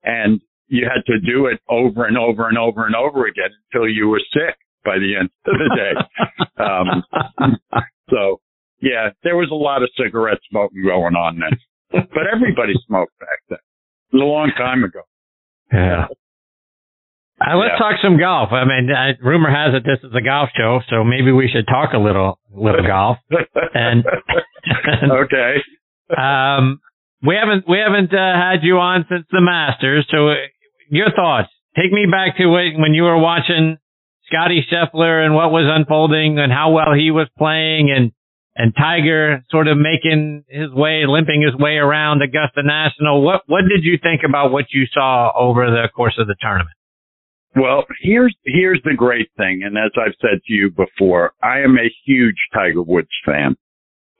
and 0.05 0.41
you 0.69 0.87
had 0.87 1.05
to 1.07 1.19
do 1.21 1.47
it 1.47 1.61
over 1.69 2.07
and 2.07 2.17
over 2.17 2.49
and 2.49 2.59
over 2.59 2.87
and 2.87 2.95
over 2.95 3.27
again 3.27 3.51
until 3.73 3.89
you 3.89 4.09
were 4.09 4.21
sick 4.33 4.57
by 4.85 4.99
the 4.99 5.17
end 5.19 5.31
of 5.47 5.55
the 5.59 5.77
day. 5.77 5.95
um, 6.65 7.55
so 8.11 8.41
yeah, 8.81 9.11
there 9.23 9.37
was 9.37 9.49
a 9.51 9.55
lot 9.55 9.83
of 9.83 9.91
cigarette 9.97 10.39
smoking 10.51 10.85
going 10.85 11.15
on 11.15 11.41
then, 11.41 12.03
but 12.15 12.27
everybody 12.33 12.75
smoked 12.87 13.19
back 13.19 13.41
then. 13.49 13.59
It 14.13 14.17
was 14.17 14.23
a 14.23 14.27
long 14.27 14.53
time 14.57 14.85
ago. 14.85 15.01
Yeah. 15.73 16.07
Uh, 17.41 17.57
let's 17.57 17.75
yeah. 17.75 17.79
talk 17.79 17.95
some 18.03 18.19
golf. 18.19 18.51
I 18.51 18.65
mean, 18.65 18.91
uh, 18.91 19.15
rumor 19.23 19.51
has 19.51 19.75
it 19.75 19.87
this 19.87 20.03
is 20.03 20.15
a 20.15 20.21
golf 20.21 20.51
show, 20.57 20.81
so 20.91 21.05
maybe 21.05 21.31
we 21.31 21.49
should 21.49 21.67
talk 21.67 21.95
a 21.95 21.99
little, 21.99 22.39
little 22.51 22.85
golf. 22.85 23.19
And, 23.75 24.05
and 24.85 25.13
okay. 25.25 25.63
um, 26.19 26.81
we 27.23 27.37
haven't 27.39 27.65
we 27.69 27.79
haven't 27.79 28.13
uh, 28.13 28.35
had 28.35 28.63
you 28.63 28.79
on 28.79 29.07
since 29.09 29.27
the 29.31 29.41
Masters. 29.41 30.07
So, 30.11 30.31
uh, 30.31 30.35
your 30.91 31.13
thoughts? 31.15 31.49
Take 31.77 31.93
me 31.93 32.07
back 32.11 32.37
to 32.39 32.47
when 32.47 32.95
you 32.95 33.05
were 33.05 33.19
watching 33.19 33.79
Scotty 34.27 34.67
Scheffler 34.67 35.25
and 35.25 35.35
what 35.35 35.53
was 35.53 35.71
unfolding 35.71 36.39
and 36.39 36.51
how 36.53 36.73
well 36.73 36.93
he 36.93 37.11
was 37.13 37.29
playing, 37.39 37.91
and 37.95 38.11
and 38.57 38.75
Tiger 38.77 39.45
sort 39.51 39.69
of 39.69 39.79
making 39.79 40.45
his 40.49 40.71
way, 40.73 41.05
limping 41.07 41.43
his 41.43 41.55
way 41.55 41.77
around 41.77 42.21
Augusta 42.21 42.63
National. 42.65 43.23
What 43.23 43.43
what 43.47 43.63
did 43.69 43.85
you 43.85 43.99
think 44.03 44.23
about 44.29 44.51
what 44.51 44.67
you 44.71 44.87
saw 44.93 45.31
over 45.39 45.71
the 45.71 45.89
course 45.95 46.19
of 46.19 46.27
the 46.27 46.35
tournament? 46.41 46.75
Well, 47.57 47.85
here's 48.03 48.35
here's 48.45 48.81
the 48.85 48.95
great 48.95 49.31
thing, 49.37 49.63
and 49.65 49.77
as 49.77 49.91
I've 49.97 50.15
said 50.21 50.41
to 50.47 50.53
you 50.53 50.71
before, 50.71 51.33
I 51.43 51.61
am 51.61 51.77
a 51.77 51.93
huge 52.05 52.37
Tiger 52.55 52.83
Woods 52.83 53.09
fan. 53.25 53.57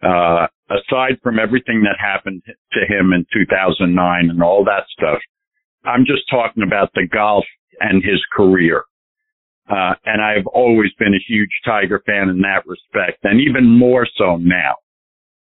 Uh, 0.03 0.47
aside 0.71 1.19
from 1.23 1.39
everything 1.39 1.83
that 1.83 1.97
happened 1.99 2.43
to 2.47 2.81
him 2.87 3.13
in 3.13 3.27
2009 3.33 4.31
and 4.31 4.43
all 4.43 4.65
that 4.65 4.85
stuff, 4.97 5.19
I'm 5.85 6.05
just 6.07 6.23
talking 6.31 6.63
about 6.63 6.91
the 6.95 7.07
golf 7.13 7.45
and 7.81 8.03
his 8.03 8.21
career. 8.33 8.85
Uh, 9.69 9.95
and 10.07 10.23
I've 10.23 10.47
always 10.47 10.91
been 10.99 11.15
a 11.15 11.25
huge 11.29 11.51
Tiger 11.65 12.03
fan 12.07 12.31
in 12.31 12.41
that 12.41 12.67
respect, 12.67 13.19
and 13.25 13.41
even 13.41 13.69
more 13.69 14.07
so 14.17 14.37
now. 14.37 14.77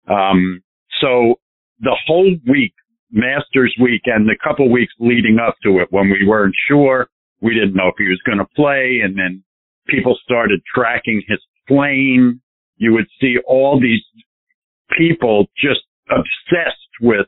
Um, 0.09 0.63
so 1.01 1.37
the 1.81 1.97
whole 2.07 2.37
week, 2.47 2.75
Masters 3.11 3.75
week, 3.81 4.03
and 4.05 4.29
the 4.29 4.37
couple 4.45 4.71
weeks 4.71 4.93
leading 4.99 5.39
up 5.39 5.57
to 5.65 5.79
it, 5.79 5.89
when 5.91 6.11
we 6.11 6.27
weren't 6.27 6.55
sure, 6.69 7.09
we 7.41 7.55
didn't 7.55 7.75
know 7.75 7.89
if 7.89 7.95
he 7.99 8.09
was 8.09 8.21
going 8.27 8.39
to 8.39 8.47
play, 8.57 9.01
and 9.03 9.19
then 9.19 9.43
people 9.89 10.17
started 10.23 10.61
tracking 10.75 11.23
his 11.27 11.39
plane. 11.67 12.41
You 12.77 12.93
would 12.93 13.09
see 13.21 13.37
all 13.47 13.81
these 13.81 14.03
people 14.97 15.47
just 15.57 15.81
obsessed 16.11 16.77
with 17.01 17.27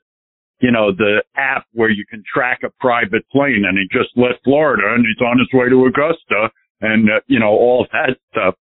you 0.62 0.70
know, 0.70 0.92
the 0.92 1.22
app 1.36 1.66
where 1.72 1.90
you 1.90 2.06
can 2.08 2.22
track 2.32 2.60
a 2.64 2.70
private 2.80 3.28
plane 3.30 3.64
and 3.68 3.76
he 3.76 3.84
just 3.90 4.16
left 4.16 4.38
Florida 4.44 4.94
and 4.94 5.04
he's 5.04 5.20
on 5.20 5.38
his 5.38 5.48
way 5.52 5.68
to 5.68 5.86
Augusta 5.86 6.50
and, 6.80 7.10
uh, 7.10 7.20
you 7.26 7.38
know, 7.38 7.50
all 7.50 7.86
that 7.92 8.16
stuff. 8.30 8.54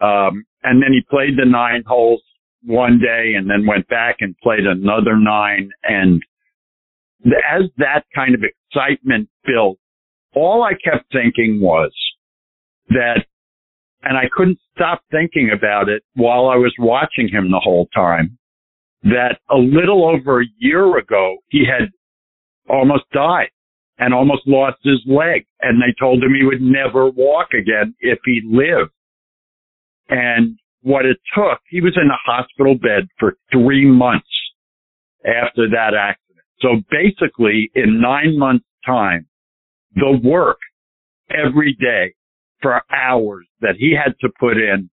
Um, 0.00 0.44
and 0.62 0.82
then 0.82 0.92
he 0.92 1.00
played 1.08 1.38
the 1.38 1.46
nine 1.46 1.82
holes 1.86 2.22
one 2.62 2.98
day 2.98 3.32
and 3.36 3.48
then 3.48 3.66
went 3.66 3.88
back 3.88 4.16
and 4.20 4.36
played 4.42 4.66
another 4.66 5.16
nine. 5.16 5.70
And 5.82 6.22
as 7.24 7.62
that 7.78 8.04
kind 8.14 8.34
of 8.34 8.42
excitement 8.44 9.30
built, 9.46 9.78
all 10.36 10.62
I 10.62 10.72
kept 10.74 11.10
thinking 11.10 11.60
was 11.60 11.92
that, 12.90 13.24
and 14.02 14.16
I 14.16 14.24
couldn't 14.30 14.58
stop 14.74 15.02
thinking 15.10 15.50
about 15.52 15.88
it 15.88 16.02
while 16.14 16.48
I 16.48 16.56
was 16.56 16.74
watching 16.78 17.28
him 17.28 17.50
the 17.50 17.60
whole 17.62 17.88
time, 17.94 18.38
that 19.02 19.38
a 19.50 19.56
little 19.56 20.06
over 20.06 20.42
a 20.42 20.46
year 20.58 20.98
ago, 20.98 21.38
he 21.48 21.64
had 21.64 21.88
almost 22.68 23.04
died 23.12 23.48
and 23.98 24.12
almost 24.12 24.42
lost 24.46 24.76
his 24.84 25.00
leg. 25.06 25.46
And 25.60 25.80
they 25.80 25.94
told 25.98 26.22
him 26.22 26.34
he 26.34 26.44
would 26.44 26.60
never 26.60 27.08
walk 27.08 27.48
again 27.52 27.94
if 28.00 28.18
he 28.24 28.42
lived. 28.44 28.92
And 30.10 30.58
what 30.82 31.06
it 31.06 31.16
took, 31.34 31.60
he 31.68 31.80
was 31.80 31.96
in 31.96 32.10
a 32.10 32.30
hospital 32.30 32.74
bed 32.74 33.08
for 33.18 33.36
three 33.50 33.86
months 33.86 34.28
after 35.24 35.68
that 35.70 35.94
accident. 35.98 36.44
So 36.60 36.82
basically 36.90 37.70
in 37.74 38.00
nine 38.00 38.38
months 38.38 38.66
time, 38.84 39.26
the 39.96 40.18
work 40.22 40.58
every 41.30 41.76
day 41.80 42.14
for 42.62 42.82
hours 42.92 43.46
that 43.60 43.74
he 43.78 43.94
had 43.94 44.14
to 44.20 44.28
put 44.38 44.56
in. 44.56 44.88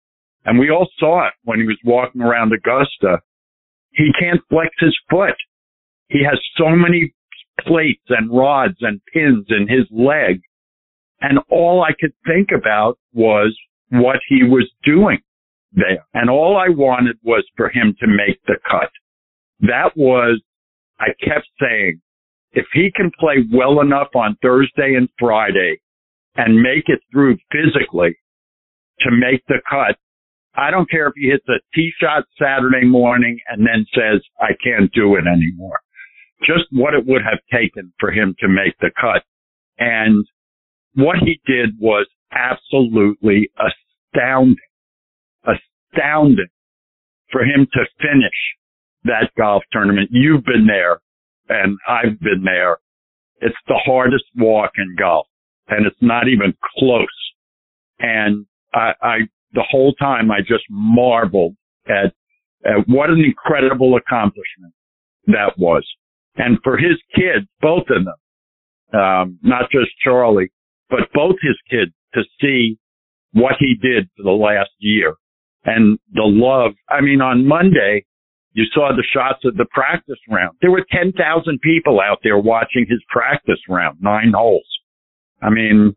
And 0.45 0.59
we 0.59 0.71
all 0.71 0.89
saw 0.99 1.29
it 1.29 1.35
when 1.45 1.59
he 1.59 1.67
was 1.67 1.79
walking 1.85 2.23
around 2.23 2.53
Augusta. 2.53 3.21
He 3.93 4.11
can't 4.19 4.41
flex 4.49 4.71
his 4.81 4.97
foot. 5.11 5.37
He 6.09 6.25
has 6.25 6.39
so 6.57 6.71
many 6.71 7.15
plates 7.61 8.03
and 8.09 8.35
rods 8.37 8.77
and 8.81 9.01
pins 9.13 9.47
in 9.51 9.69
his 9.69 9.87
leg. 9.91 10.41
And 11.21 11.39
all 11.51 11.85
I 11.85 11.93
could 11.99 12.13
think 12.27 12.49
about 12.57 12.99
was 13.13 13.57
what 13.91 14.19
he 14.29 14.43
was 14.43 14.69
doing 14.85 15.21
there. 15.73 16.05
And 16.15 16.29
all 16.29 16.57
I 16.57 16.71
wanted 16.71 17.17
was 17.23 17.45
for 17.57 17.69
him 17.69 17.95
to 18.01 18.07
make 18.07 18.41
the 18.47 18.57
cut. 18.69 18.91
That 19.61 19.97
was, 19.97 20.41
I 20.99 21.09
kept 21.25 21.47
saying, 21.61 22.01
if 22.53 22.67
he 22.73 22.91
can 22.95 23.11
play 23.19 23.37
well 23.53 23.81
enough 23.81 24.09
on 24.15 24.37
Thursday 24.43 24.95
and 24.97 25.09
Friday 25.19 25.81
and 26.37 26.61
make 26.61 26.85
it 26.87 27.01
through 27.13 27.37
physically 27.51 28.17
to 29.01 29.11
make 29.11 29.43
the 29.49 29.61
cut, 29.69 29.97
I 30.55 30.71
don't 30.71 30.91
care 30.91 31.09
if 31.09 31.15
he 31.17 31.29
hits 31.29 31.47
a 31.49 31.61
tee 31.75 31.91
shot 32.01 32.25
Saturday 32.41 32.87
morning 32.87 33.39
and 33.49 33.67
then 33.67 33.87
says, 33.95 34.21
I 34.41 34.53
can't 34.63 34.93
do 34.93 35.17
it 35.17 35.25
anymore 35.27 35.81
just 36.47 36.65
what 36.73 36.95
it 36.95 37.07
would 37.07 37.23
have 37.23 37.39
taken 37.53 37.93
for 37.99 38.11
him 38.11 38.35
to 38.41 38.49
make 38.49 38.77
the 38.81 38.91
cut. 39.01 39.23
And 39.79 40.27
what 40.95 41.17
he 41.19 41.41
did 41.47 41.71
was 41.79 42.07
absolutely 42.33 43.51
astounding, 43.59 44.57
astounding 45.45 46.49
for 47.31 47.43
him 47.43 47.67
to 47.73 47.81
finish 47.99 48.57
that 49.05 49.31
golf 49.39 49.63
tournament. 49.73 50.11
You've 50.13 50.45
been 50.45 50.67
there 50.67 51.01
and 51.49 51.77
I've 51.89 52.19
been 52.21 52.43
there. 52.45 52.79
It's 53.41 53.57
the 53.67 53.81
hardest 53.85 54.25
walk 54.37 54.73
in 54.77 54.95
golf. 54.99 55.27
and 55.69 55.87
it's 55.87 55.97
not 56.01 56.29
even 56.29 56.55
close. 56.79 57.07
And 57.99 58.47
I, 58.75 58.93
I 59.03 59.17
the 59.53 59.65
whole 59.69 59.95
time 59.95 60.31
I 60.31 60.41
just 60.41 60.65
marveled 60.71 61.57
at, 61.89 62.13
at 62.65 62.89
what 62.89 63.11
an 63.11 63.23
incredible 63.25 63.97
accomplishment 63.97 64.73
that 65.27 65.59
was. 65.59 65.87
And 66.37 66.59
for 66.65 66.77
his 66.79 66.97
kids, 67.15 67.47
both 67.61 67.85
of 67.91 68.05
them, 68.05 69.01
um, 69.01 69.39
not 69.43 69.71
just 69.71 69.91
Charlie, 70.03 70.51
but 70.89 71.01
both 71.13 71.37
his 71.43 71.57
kids 71.71 71.93
to 72.15 72.23
see 72.41 72.79
what 73.33 73.55
he 73.59 73.75
did 73.81 74.09
for 74.17 74.23
the 74.25 74.31
last 74.31 74.71
year 74.79 75.15
and 75.65 75.99
the 76.13 76.23
love. 76.23 76.73
I 76.89 77.01
mean, 77.01 77.21
on 77.21 77.47
Monday, 77.47 78.05
you 78.55 78.65
saw 78.73 78.91
the 78.95 79.05
shots 79.15 79.45
of 79.45 79.57
the 79.57 79.67
practice 79.71 80.19
round. 80.29 80.57
There 80.61 80.71
were 80.71 80.85
10,000 80.91 81.61
people 81.61 82.01
out 82.01 82.19
there 82.23 82.39
watching 82.39 82.87
his 82.89 83.03
practice 83.09 83.59
round, 83.69 83.99
nine 84.01 84.33
holes. 84.35 84.67
I 85.41 85.51
mean, 85.51 85.97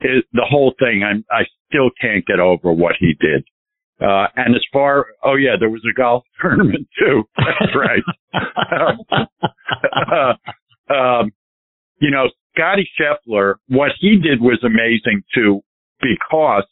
it, 0.00 0.24
the 0.32 0.46
whole 0.48 0.74
thing, 0.78 1.02
I'm, 1.04 1.24
I 1.30 1.42
still 1.68 1.90
can't 2.00 2.24
get 2.26 2.40
over 2.40 2.72
what 2.72 2.94
he 2.98 3.14
did. 3.20 3.44
Uh, 4.00 4.26
and 4.34 4.54
as 4.54 4.62
far, 4.72 5.06
oh 5.22 5.34
yeah, 5.34 5.56
there 5.58 5.68
was 5.68 5.82
a 5.88 5.94
golf 5.94 6.24
tournament 6.40 6.88
too. 6.98 7.22
That's 7.36 7.76
right. 7.76 8.02
um, 9.12 10.36
uh, 10.90 10.92
um, 10.92 11.30
you 12.00 12.10
know, 12.10 12.28
Scotty 12.56 12.88
Scheffler, 12.98 13.56
what 13.68 13.92
he 14.00 14.16
did 14.16 14.40
was 14.40 14.58
amazing 14.64 15.22
too, 15.34 15.60
because, 16.00 16.64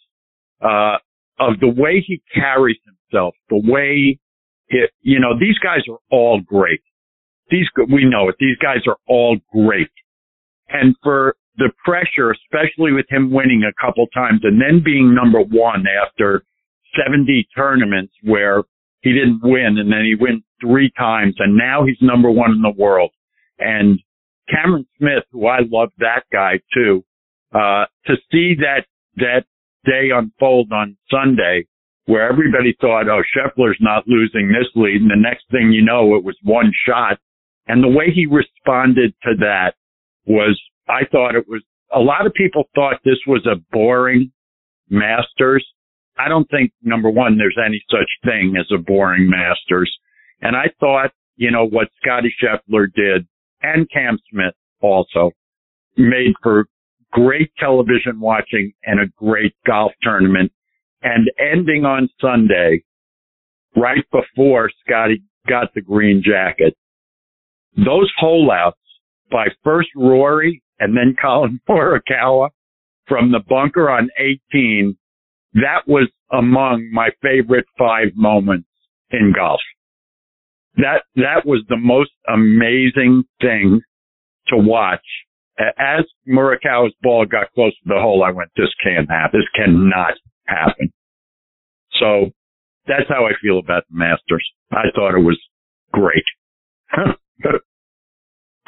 uh, 0.63 0.97
of 1.39 1.61
the 1.61 1.69
way 1.69 2.03
he 2.05 2.21
carries 2.35 2.79
himself, 2.85 3.35
the 3.49 3.61
way 3.63 4.19
it, 4.69 4.91
you 5.03 5.21
know, 5.21 5.39
these 5.39 5.59
guys 5.59 5.81
are 5.91 5.99
all 6.11 6.41
great. 6.41 6.81
These, 7.51 7.67
we 7.91 8.05
know 8.05 8.29
it. 8.29 8.37
These 8.39 8.59
guys 8.59 8.87
are 8.87 8.99
all 9.09 9.39
great. 9.53 9.91
And 10.69 10.95
for 11.03 11.37
the 11.57 11.71
pressure, 11.85 12.31
especially 12.31 12.93
with 12.93 13.07
him 13.09 13.33
winning 13.33 13.65
a 13.65 13.73
couple 13.85 14.07
times 14.09 14.41
and 14.43 14.61
then 14.61 14.83
being 14.85 15.15
number 15.15 15.41
one 15.41 15.85
after 15.87 16.45
70 17.05 17.49
tournaments 17.57 18.13
where 18.23 18.63
he 19.01 19.13
didn't 19.13 19.41
win 19.43 19.77
and 19.79 19.91
then 19.91 20.05
he 20.05 20.15
wins 20.15 20.43
three 20.61 20.93
times 20.99 21.35
and 21.39 21.57
now 21.57 21.85
he's 21.85 21.97
number 22.01 22.31
one 22.31 22.53
in 22.53 22.63
the 22.63 22.75
world. 22.77 23.11
And 23.59 23.99
Cameron 24.49 24.87
Smith, 24.99 25.25
who 25.33 25.47
I 25.47 25.61
love 25.71 25.91
that 25.99 26.25
guy 26.33 26.61
too, 26.75 27.05
uh, 27.55 27.87
to 28.07 28.15
see 28.31 28.55
that, 28.61 28.85
that 29.17 29.45
day 29.85 30.11
unfold 30.15 30.73
on 30.73 30.97
Sunday 31.11 31.67
where 32.09 32.27
everybody 32.27 32.75
thought, 32.81 33.07
oh, 33.07 33.21
Scheffler's 33.37 33.77
not 33.81 34.09
losing 34.09 34.49
this 34.49 34.67
lead. 34.75 35.03
And 35.03 35.11
the 35.11 35.15
next 35.15 35.45
thing 35.51 35.73
you 35.73 35.85
know, 35.85 36.17
it 36.17 36.25
was 36.25 36.39
one 36.43 36.73
shot. 36.87 37.19
And 37.67 37.85
the 37.85 37.89
way 37.89 38.07
he 38.15 38.25
responded 38.25 39.13
to 39.25 39.35
that 39.41 39.75
was 40.25 40.59
I 40.89 41.05
thought 41.13 41.35
it 41.35 41.47
was, 41.47 41.63
a 41.95 42.01
lot 42.01 42.25
of 42.25 42.33
people 42.33 42.65
thought 42.75 42.95
this 43.05 43.21
was 43.27 43.47
a 43.47 43.61
boring 43.73 44.33
Masters. 44.89 45.67
I 46.17 46.29
don't 46.31 46.49
think, 46.51 46.73
number 46.83 47.11
one, 47.11 47.37
there's 47.37 47.59
any 47.63 47.85
such 47.91 48.09
thing 48.25 48.55
as 48.59 48.65
a 48.75 48.79
boring 48.79 49.29
Masters. 49.29 49.95
And 50.41 50.57
I 50.57 50.71
thought, 50.81 51.11
you 51.37 51.51
know, 51.51 51.67
what 51.67 51.89
Scotty 52.03 52.35
Scheffler 52.43 52.87
did 52.97 53.29
and 53.61 53.87
Cam 53.91 54.17
Smith 54.31 54.55
also 54.81 55.33
made 55.99 56.33
for 56.43 56.69
great 57.13 57.51
television 57.59 58.19
watching 58.19 58.73
and 58.85 58.99
a 58.99 59.13
great 59.19 59.53
golf 59.67 59.93
tournament 60.03 60.53
and 61.03 61.31
ending 61.39 61.85
on 61.85 62.09
Sunday 62.21 62.83
right 63.77 64.05
before 64.11 64.71
Scotty 64.85 65.23
got 65.49 65.73
the 65.75 65.81
green 65.81 66.23
jacket. 66.25 66.77
Those 67.77 68.11
hole 68.19 68.51
outs 68.51 68.79
by 69.31 69.47
first 69.63 69.89
Rory 69.95 70.63
and 70.81 70.97
then 70.97 71.17
Collin 71.21 71.61
Morikawa 71.69 72.51
from 73.07 73.33
the 73.33 73.41
bunker 73.49 73.89
on 73.89 74.11
18, 74.19 74.97
that 75.55 75.87
was 75.87 76.09
among 76.31 76.91
my 76.93 77.09
favorite 77.23 77.65
five 77.79 78.09
moments 78.15 78.69
in 79.11 79.33
golf. 79.35 79.61
That, 80.77 81.03
that 81.17 81.47
was 81.47 81.65
the 81.69 81.79
most 81.79 82.11
amazing 82.29 83.25
thing 83.41 83.81
to 84.49 84.57
watch. 84.57 85.05
As 85.59 86.05
Morikawa's 86.29 86.95
ball 87.03 87.27
got 87.27 87.53
close 87.53 87.73
to 87.73 87.89
the 87.89 88.01
hole, 88.01 88.23
I 88.23 88.31
went, 88.31 88.51
this 88.57 88.69
can't 88.85 89.11
happen. 89.11 89.41
This 89.41 89.49
cannot 89.65 90.15
happen. 90.47 90.88
So 92.01 92.31
that's 92.87 93.09
how 93.09 93.27
I 93.27 93.33
feel 93.43 93.59
about 93.59 93.85
the 93.91 93.97
Masters. 93.97 94.47
I 94.73 94.91
thought 94.95 95.15
it 95.15 95.25
was 95.25 95.39
great. 95.93 96.25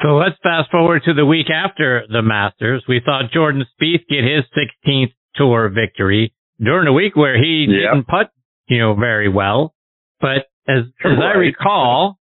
So 0.01 0.15
let's 0.17 0.35
fast 0.41 0.71
forward 0.71 1.03
to 1.05 1.13
the 1.13 1.25
week 1.25 1.47
after 1.51 2.03
the 2.09 2.23
Masters. 2.23 2.83
We 2.87 3.01
saw 3.05 3.21
Jordan 3.31 3.65
Spieth 3.79 4.07
get 4.09 4.23
his 4.23 4.43
16th 4.57 5.13
tour 5.35 5.69
victory 5.69 6.33
during 6.59 6.87
a 6.87 6.93
week 6.93 7.15
where 7.15 7.37
he 7.37 7.67
yep. 7.69 7.93
didn't 7.93 8.07
putt, 8.07 8.31
you 8.67 8.79
know, 8.79 8.95
very 8.95 9.29
well. 9.29 9.75
But 10.19 10.49
as, 10.67 10.85
as 11.03 11.17
I 11.21 11.37
recall 11.37 12.17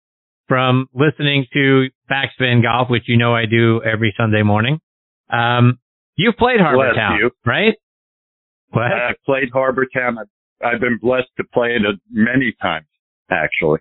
from 0.46 0.88
listening 0.94 1.46
to 1.54 1.88
Backspin 2.10 2.62
Golf, 2.62 2.90
which 2.90 3.04
you 3.06 3.16
know 3.16 3.34
I 3.34 3.46
do 3.46 3.82
every 3.82 4.14
Sunday 4.16 4.42
morning, 4.42 4.80
um, 5.30 5.78
you've 6.16 6.36
played 6.36 6.60
Harbour 6.60 6.92
Town, 6.94 7.30
right? 7.46 7.74
What? 8.70 8.92
I've 8.92 9.16
played 9.24 9.48
Harbour 9.52 9.86
Town. 9.92 10.18
I've, 10.64 10.80
been 10.80 10.98
blessed 11.00 11.28
to 11.36 11.44
play 11.52 11.70
it 11.76 12.00
many 12.10 12.54
times, 12.60 12.86
actually. 13.30 13.80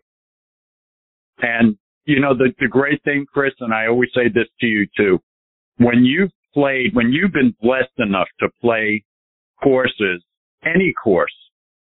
And 1.42 1.78
you 2.10 2.20
know, 2.20 2.36
the, 2.36 2.52
the 2.60 2.68
great 2.68 3.04
thing, 3.04 3.26
Chris, 3.32 3.54
and 3.60 3.72
I 3.74 3.86
always 3.88 4.10
say 4.16 4.30
this 4.34 4.48
to 4.62 4.66
you 4.66 4.88
too, 4.98 5.20
when 5.78 6.04
you've 6.04 6.32
played, 6.54 6.96
when 6.96 7.12
you've 7.12 7.32
been 7.32 7.56
blessed 7.62 7.94
enough 8.00 8.28
to 8.40 8.50
play 8.62 9.04
courses, 9.62 10.24
any 10.66 10.92
course 11.04 11.34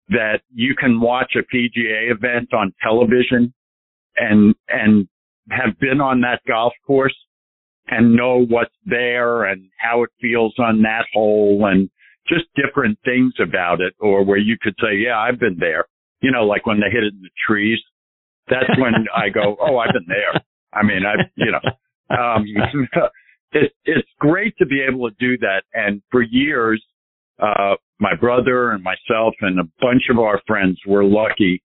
that 0.09 0.41
you 0.55 0.75
can 0.75 1.01
watch 1.01 1.35
a 1.37 1.55
PGA 1.55 2.11
event 2.11 2.55
on 2.55 2.73
television 2.83 3.53
and, 4.17 4.55
and 4.69 5.07
have 5.51 5.79
been 5.81 6.01
on 6.01 6.23
that 6.23 6.41
golf 6.49 6.73
course 6.87 7.17
and 7.89 8.17
know 8.17 8.45
what's 8.49 8.75
there 8.87 9.45
and 9.45 9.69
how 9.79 10.03
it 10.03 10.11
feels 10.21 10.55
on 10.59 10.83
that 10.83 11.05
hole 11.13 11.67
and 11.71 11.91
just 12.29 12.45
different 12.55 12.99
things 13.05 13.33
about 13.43 13.81
it 13.81 13.95
or 14.01 14.25
where 14.25 14.39
you 14.39 14.57
could 14.61 14.75
say, 14.81 14.97
yeah, 14.97 15.19
I've 15.19 15.39
been 15.39 15.57
there. 15.59 15.85
You 16.21 16.33
know, 16.33 16.45
like 16.45 16.67
when 16.67 16.81
they 16.81 16.91
hit 16.91 17.05
it 17.05 17.15
in 17.15 17.23
the 17.23 17.31
trees 17.47 17.79
that's 18.49 18.79
when 18.79 18.93
I 19.15 19.29
go, 19.29 19.57
oh, 19.61 19.79
I've 19.79 19.93
been 19.93 20.07
there. 20.09 20.43
I 20.73 20.83
mean, 20.83 21.03
I, 21.07 21.23
you 21.37 21.53
know, 21.53 22.17
um, 22.17 22.45
it, 23.53 23.73
it's 23.85 24.09
great 24.19 24.57
to 24.59 24.67
be 24.67 24.85
able 24.87 25.09
to 25.09 25.17
do 25.19 25.39
that. 25.39 25.63
And 25.75 26.03
for 26.11 26.23
years, 26.23 26.83
uh, 27.41 27.75
my 27.99 28.15
brother 28.15 28.73
and 28.73 28.83
myself 28.83 29.35
and 29.41 29.59
a 29.59 29.69
bunch 29.81 30.05
of 30.11 30.19
our 30.19 30.41
friends 30.47 30.79
were 30.87 31.05
lucky, 31.05 31.63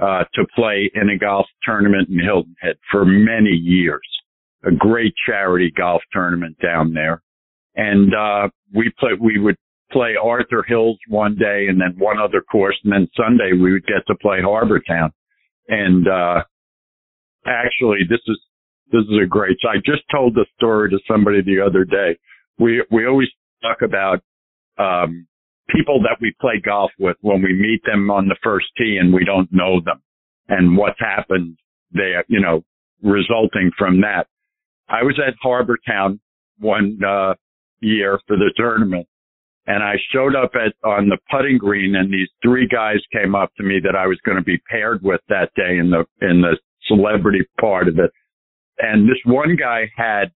uh, 0.00 0.24
to 0.34 0.44
play 0.56 0.90
in 0.94 1.10
a 1.10 1.18
golf 1.18 1.46
tournament 1.64 2.08
in 2.08 2.18
Hilton 2.18 2.56
Head 2.60 2.76
for 2.90 3.04
many 3.04 3.50
years. 3.50 4.00
A 4.64 4.72
great 4.72 5.12
charity 5.26 5.72
golf 5.76 6.02
tournament 6.12 6.56
down 6.62 6.92
there. 6.92 7.22
And, 7.74 8.14
uh, 8.14 8.48
we 8.74 8.90
play, 8.98 9.10
we 9.20 9.38
would 9.38 9.56
play 9.92 10.14
Arthur 10.22 10.64
Hills 10.66 10.98
one 11.08 11.36
day 11.36 11.66
and 11.68 11.80
then 11.80 11.94
one 11.98 12.18
other 12.18 12.42
course. 12.42 12.76
And 12.84 12.92
then 12.92 13.08
Sunday 13.16 13.52
we 13.52 13.72
would 13.72 13.86
get 13.86 14.06
to 14.06 14.14
play 14.20 14.40
Harbour 14.42 14.80
Town. 14.80 15.12
And, 15.68 16.08
uh, 16.08 16.42
actually 17.46 18.00
this 18.08 18.20
is, 18.26 18.40
this 18.90 19.02
is 19.02 19.18
a 19.22 19.26
great, 19.26 19.56
so 19.60 19.68
I 19.68 19.76
just 19.76 20.02
told 20.10 20.34
the 20.34 20.46
story 20.56 20.90
to 20.90 20.98
somebody 21.10 21.42
the 21.42 21.60
other 21.64 21.84
day. 21.84 22.18
We, 22.58 22.84
we 22.90 23.06
always 23.06 23.28
talk 23.62 23.82
about, 23.82 24.20
um, 24.78 25.26
people 25.68 26.00
that 26.02 26.18
we 26.20 26.34
play 26.40 26.60
golf 26.62 26.90
with 26.98 27.16
when 27.20 27.42
we 27.42 27.54
meet 27.54 27.80
them 27.84 28.10
on 28.10 28.28
the 28.28 28.36
first 28.42 28.66
tee 28.76 28.98
and 29.00 29.12
we 29.12 29.24
don't 29.24 29.48
know 29.52 29.80
them 29.84 30.02
and 30.48 30.76
what's 30.76 30.98
happened 31.00 31.56
there, 31.92 32.24
you 32.28 32.40
know, 32.40 32.62
resulting 33.02 33.70
from 33.78 34.00
that. 34.00 34.26
I 34.88 35.02
was 35.02 35.18
at 35.26 35.34
Harbour 35.40 35.78
Town 35.86 36.20
one, 36.58 36.98
uh, 37.06 37.34
year 37.80 38.20
for 38.26 38.36
the 38.36 38.52
tournament 38.56 39.06
and 39.66 39.82
I 39.82 39.94
showed 40.12 40.34
up 40.34 40.52
at 40.54 40.74
on 40.86 41.08
the 41.08 41.18
putting 41.30 41.58
green, 41.58 41.94
and 41.94 42.12
these 42.12 42.28
three 42.42 42.66
guys 42.66 42.98
came 43.12 43.34
up 43.34 43.52
to 43.56 43.62
me 43.62 43.78
that 43.84 43.96
I 43.96 44.06
was 44.06 44.18
going 44.24 44.38
to 44.38 44.44
be 44.44 44.58
paired 44.70 45.02
with 45.02 45.20
that 45.28 45.50
day 45.54 45.78
in 45.78 45.90
the 45.90 46.04
in 46.20 46.40
the 46.40 46.56
celebrity 46.88 47.44
part 47.60 47.88
of 47.88 47.98
it. 47.98 48.10
And 48.78 49.08
this 49.08 49.18
one 49.24 49.56
guy 49.56 49.90
had 49.96 50.32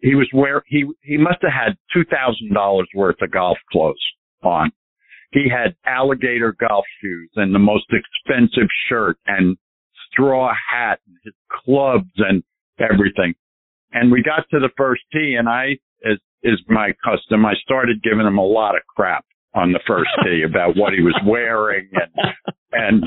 he 0.00 0.14
was 0.14 0.28
where 0.32 0.62
he 0.66 0.84
he 1.02 1.16
must 1.16 1.38
have 1.42 1.52
had 1.52 1.76
two 1.92 2.04
thousand 2.04 2.54
dollars 2.54 2.88
worth 2.94 3.20
of 3.20 3.30
golf 3.30 3.58
clothes 3.70 3.96
on. 4.42 4.70
He 5.32 5.48
had 5.50 5.76
alligator 5.84 6.56
golf 6.58 6.84
shoes 7.02 7.30
and 7.36 7.54
the 7.54 7.58
most 7.58 7.86
expensive 7.90 8.68
shirt 8.88 9.18
and 9.26 9.56
straw 10.10 10.52
hat 10.70 11.00
and 11.06 11.16
his 11.24 11.34
clubs 11.50 12.10
and 12.16 12.42
everything. 12.78 13.34
And 13.92 14.10
we 14.10 14.22
got 14.22 14.48
to 14.50 14.60
the 14.60 14.70
first 14.76 15.02
tee 15.12 15.36
and 15.38 15.48
I, 15.48 15.78
is 16.46 16.60
my 16.68 16.92
custom. 17.04 17.44
I 17.44 17.54
started 17.62 18.02
giving 18.02 18.26
him 18.26 18.38
a 18.38 18.46
lot 18.46 18.76
of 18.76 18.82
crap 18.86 19.24
on 19.54 19.72
the 19.72 19.80
first 19.86 20.10
tee 20.22 20.44
about 20.48 20.76
what 20.76 20.92
he 20.92 21.02
was 21.02 21.18
wearing 21.26 21.88
and 21.92 22.34
and 22.72 23.04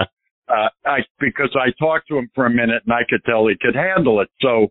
uh 0.49 0.69
I 0.85 0.99
because 1.19 1.55
I 1.55 1.71
talked 1.79 2.07
to 2.09 2.17
him 2.17 2.29
for 2.35 2.45
a 2.45 2.49
minute 2.49 2.83
and 2.85 2.93
I 2.93 3.01
could 3.09 3.23
tell 3.25 3.47
he 3.47 3.55
could 3.61 3.75
handle 3.75 4.19
it. 4.21 4.29
So 4.41 4.67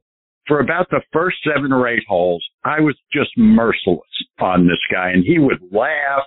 for 0.46 0.60
about 0.60 0.88
the 0.90 1.02
first 1.12 1.36
seven 1.44 1.72
or 1.72 1.88
eight 1.88 2.04
holes, 2.08 2.44
I 2.64 2.80
was 2.80 2.96
just 3.12 3.30
merciless 3.36 4.00
on 4.40 4.66
this 4.66 4.80
guy 4.92 5.10
and 5.10 5.24
he 5.24 5.38
would 5.38 5.60
laugh 5.72 6.24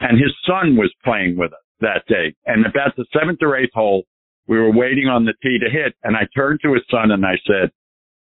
and 0.00 0.18
his 0.18 0.34
son 0.46 0.76
was 0.76 0.92
playing 1.04 1.36
with 1.36 1.52
us 1.52 1.58
that 1.80 2.02
day. 2.08 2.34
And 2.46 2.66
about 2.66 2.96
the 2.96 3.06
seventh 3.12 3.40
or 3.42 3.56
eighth 3.56 3.74
hole, 3.74 4.04
we 4.46 4.58
were 4.58 4.72
waiting 4.72 5.08
on 5.08 5.24
the 5.24 5.34
tee 5.42 5.58
to 5.58 5.70
hit 5.70 5.94
and 6.02 6.16
I 6.16 6.26
turned 6.34 6.60
to 6.62 6.72
his 6.72 6.82
son 6.90 7.10
and 7.10 7.24
I 7.24 7.36
said, 7.46 7.70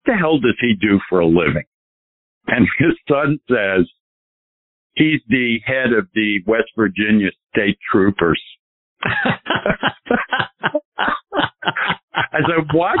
the 0.06 0.14
hell 0.14 0.38
does 0.38 0.56
he 0.60 0.74
do 0.74 1.00
for 1.08 1.20
a 1.20 1.26
living? 1.26 1.64
And 2.46 2.68
his 2.78 2.92
son 3.08 3.38
says, 3.48 3.86
he's 4.94 5.20
the 5.28 5.58
head 5.64 5.92
of 5.96 6.08
the 6.14 6.40
West 6.46 6.70
Virginia 6.76 7.30
State 7.54 7.78
Troopers. 7.90 8.42
I 12.14 12.40
said, 12.40 12.66
what? 12.72 12.98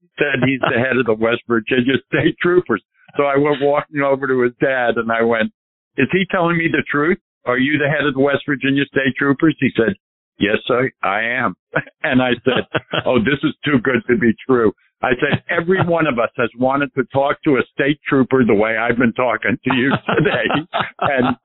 He 0.00 0.08
said 0.18 0.42
he's 0.46 0.60
the 0.60 0.78
head 0.78 0.96
of 0.98 1.06
the 1.06 1.14
West 1.14 1.42
Virginia 1.48 1.94
State 2.12 2.36
Troopers. 2.40 2.82
So 3.16 3.24
I 3.24 3.36
went 3.36 3.60
walking 3.60 4.00
over 4.00 4.26
to 4.26 4.42
his 4.42 4.52
dad 4.60 4.96
and 4.96 5.10
I 5.10 5.22
went, 5.22 5.52
is 5.96 6.08
he 6.12 6.24
telling 6.30 6.56
me 6.58 6.68
the 6.70 6.82
truth? 6.90 7.18
Are 7.44 7.58
you 7.58 7.78
the 7.78 7.88
head 7.88 8.06
of 8.06 8.14
the 8.14 8.20
West 8.20 8.42
Virginia 8.46 8.84
State 8.86 9.14
Troopers? 9.18 9.56
He 9.60 9.70
said, 9.76 9.94
yes, 10.38 10.56
sir, 10.66 10.90
I 11.02 11.22
am. 11.22 11.54
And 12.02 12.20
I 12.20 12.32
said, 12.44 12.68
oh, 13.06 13.18
this 13.18 13.40
is 13.42 13.54
too 13.64 13.78
good 13.82 14.02
to 14.08 14.18
be 14.18 14.32
true. 14.46 14.72
I 15.04 15.10
said, 15.20 15.42
every 15.50 15.84
one 15.86 16.06
of 16.06 16.18
us 16.18 16.30
has 16.36 16.50
wanted 16.58 16.92
to 16.94 17.04
talk 17.12 17.42
to 17.44 17.56
a 17.56 17.62
state 17.72 18.00
trooper 18.08 18.44
the 18.44 18.54
way 18.54 18.76
I've 18.76 18.96
been 18.96 19.12
talking 19.12 19.58
to 19.62 19.74
you 19.74 19.90
today. 20.16 20.46
and 21.00 21.36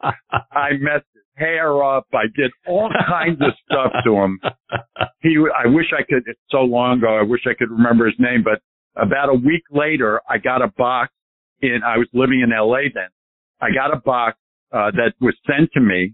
I 0.52 0.72
messed 0.80 1.06
his 1.14 1.24
hair 1.36 1.84
up. 1.84 2.08
I 2.14 2.24
did 2.36 2.52
all 2.68 2.90
kinds 3.08 3.42
of 3.42 3.52
stuff 3.66 3.92
to 4.06 4.16
him. 4.16 4.40
He, 5.22 5.36
I 5.38 5.68
wish 5.68 5.88
I 5.98 6.04
could, 6.04 6.24
it's 6.26 6.40
so 6.50 6.60
long 6.60 7.00
ago, 7.00 7.18
I 7.18 7.24
wish 7.24 7.42
I 7.46 7.54
could 7.54 7.70
remember 7.70 8.06
his 8.06 8.16
name, 8.18 8.44
but 8.44 8.62
about 9.02 9.30
a 9.30 9.34
week 9.34 9.64
later, 9.72 10.22
I 10.30 10.38
got 10.38 10.62
a 10.62 10.72
box 10.78 11.12
in, 11.62 11.82
I 11.86 11.98
was 11.98 12.08
living 12.14 12.42
in 12.42 12.52
LA 12.52 12.90
then. 12.94 13.10
I 13.62 13.72
got 13.72 13.94
a 13.94 14.00
box, 14.00 14.38
uh, 14.72 14.92
that 14.92 15.14
was 15.20 15.36
sent 15.48 15.72
to 15.74 15.82
me 15.82 16.14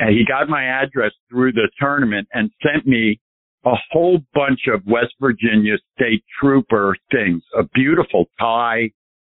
and 0.00 0.16
he 0.16 0.24
got 0.24 0.48
my 0.48 0.64
address 0.64 1.12
through 1.28 1.52
the 1.52 1.68
tournament 1.78 2.26
and 2.32 2.50
sent 2.62 2.86
me 2.86 3.20
a 3.64 3.74
whole 3.90 4.18
bunch 4.32 4.60
of 4.72 4.82
West 4.86 5.14
Virginia 5.20 5.76
state 5.94 6.24
trooper 6.40 6.96
things, 7.10 7.42
a 7.58 7.64
beautiful 7.74 8.26
tie 8.38 8.90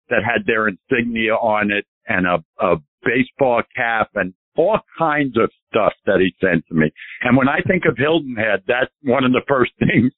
that 0.08 0.22
had 0.24 0.46
their 0.46 0.68
insignia 0.68 1.34
on 1.34 1.70
it 1.70 1.84
and 2.06 2.26
a, 2.26 2.44
a 2.64 2.76
baseball 3.04 3.62
cap 3.76 4.10
and 4.14 4.32
all 4.56 4.78
kinds 4.98 5.37
of 5.37 5.50
stuff 5.68 5.92
that 6.06 6.20
he 6.20 6.34
sent 6.40 6.64
to 6.68 6.74
me. 6.74 6.90
And 7.22 7.37
when 7.37 7.48
I 7.48 7.60
think 7.66 7.84
of 7.88 7.96
Hilton 7.98 8.37
Head, 8.37 8.62
that's 8.66 8.90
one 9.02 9.24
of 9.24 9.32
the 9.32 9.42
first 9.48 9.72
things 9.78 10.12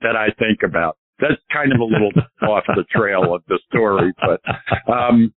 that 0.00 0.16
I 0.16 0.28
think 0.38 0.60
about. 0.64 0.96
That's 1.20 1.40
kind 1.52 1.72
of 1.72 1.80
a 1.80 1.84
little 1.84 2.10
off 2.48 2.64
the 2.66 2.84
trail 2.90 3.34
of 3.34 3.42
the 3.46 3.60
story, 3.68 4.12
but, 4.20 4.92
um, 4.92 5.32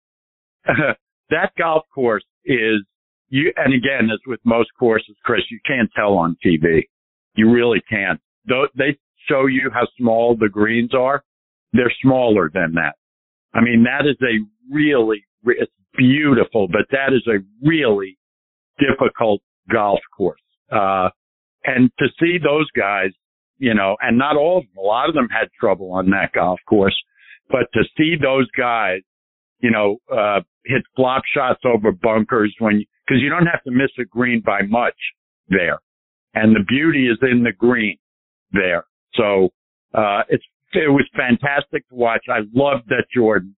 that 1.30 1.50
golf 1.58 1.84
course 1.92 2.24
is 2.44 2.84
you, 3.30 3.52
and 3.56 3.72
again, 3.72 4.10
as 4.12 4.20
with 4.26 4.40
most 4.44 4.68
courses, 4.78 5.16
Chris, 5.24 5.40
you 5.50 5.58
can't 5.66 5.90
tell 5.96 6.12
on 6.14 6.36
TV. 6.44 6.82
You 7.34 7.50
really 7.50 7.82
can't. 7.88 8.20
They 8.46 8.98
show 9.28 9.46
you 9.46 9.70
how 9.72 9.86
small 9.98 10.36
the 10.38 10.48
greens 10.48 10.94
are. 10.94 11.24
They're 11.72 11.92
smaller 12.02 12.50
than 12.52 12.74
that. 12.74 12.96
I 13.54 13.60
mean, 13.60 13.84
that 13.84 14.08
is 14.08 14.16
a 14.22 14.38
really, 14.74 15.24
it's 15.44 15.72
beautiful, 15.96 16.68
but 16.68 16.82
that 16.90 17.14
is 17.14 17.26
a 17.26 17.38
really 17.66 18.18
difficult 18.78 19.40
golf 19.70 20.00
course. 20.16 20.40
Uh, 20.70 21.08
and 21.64 21.90
to 21.98 22.06
see 22.18 22.38
those 22.42 22.70
guys, 22.72 23.10
you 23.58 23.74
know, 23.74 23.96
and 24.00 24.18
not 24.18 24.36
all 24.36 24.58
of 24.58 24.64
them, 24.64 24.78
a 24.78 24.86
lot 24.86 25.08
of 25.08 25.14
them 25.14 25.28
had 25.28 25.48
trouble 25.58 25.92
on 25.92 26.10
that 26.10 26.32
golf 26.34 26.60
course, 26.68 26.96
but 27.50 27.66
to 27.74 27.82
see 27.96 28.16
those 28.20 28.50
guys, 28.56 29.00
you 29.60 29.70
know, 29.70 29.98
uh, 30.10 30.40
hit 30.64 30.82
flop 30.96 31.22
shots 31.32 31.60
over 31.64 31.92
bunkers 31.92 32.54
when, 32.58 32.84
cause 33.08 33.18
you 33.20 33.30
don't 33.30 33.46
have 33.46 33.62
to 33.64 33.70
miss 33.70 33.90
a 34.00 34.04
green 34.04 34.42
by 34.44 34.62
much 34.62 34.96
there 35.48 35.78
and 36.34 36.54
the 36.54 36.64
beauty 36.66 37.08
is 37.08 37.18
in 37.22 37.42
the 37.42 37.52
green 37.52 37.98
there. 38.52 38.84
So, 39.14 39.50
uh, 39.94 40.22
it's, 40.28 40.44
it 40.72 40.90
was 40.90 41.06
fantastic 41.14 41.86
to 41.88 41.94
watch. 41.94 42.24
I 42.28 42.40
loved 42.54 42.88
that 42.88 43.04
Jordan 43.14 43.54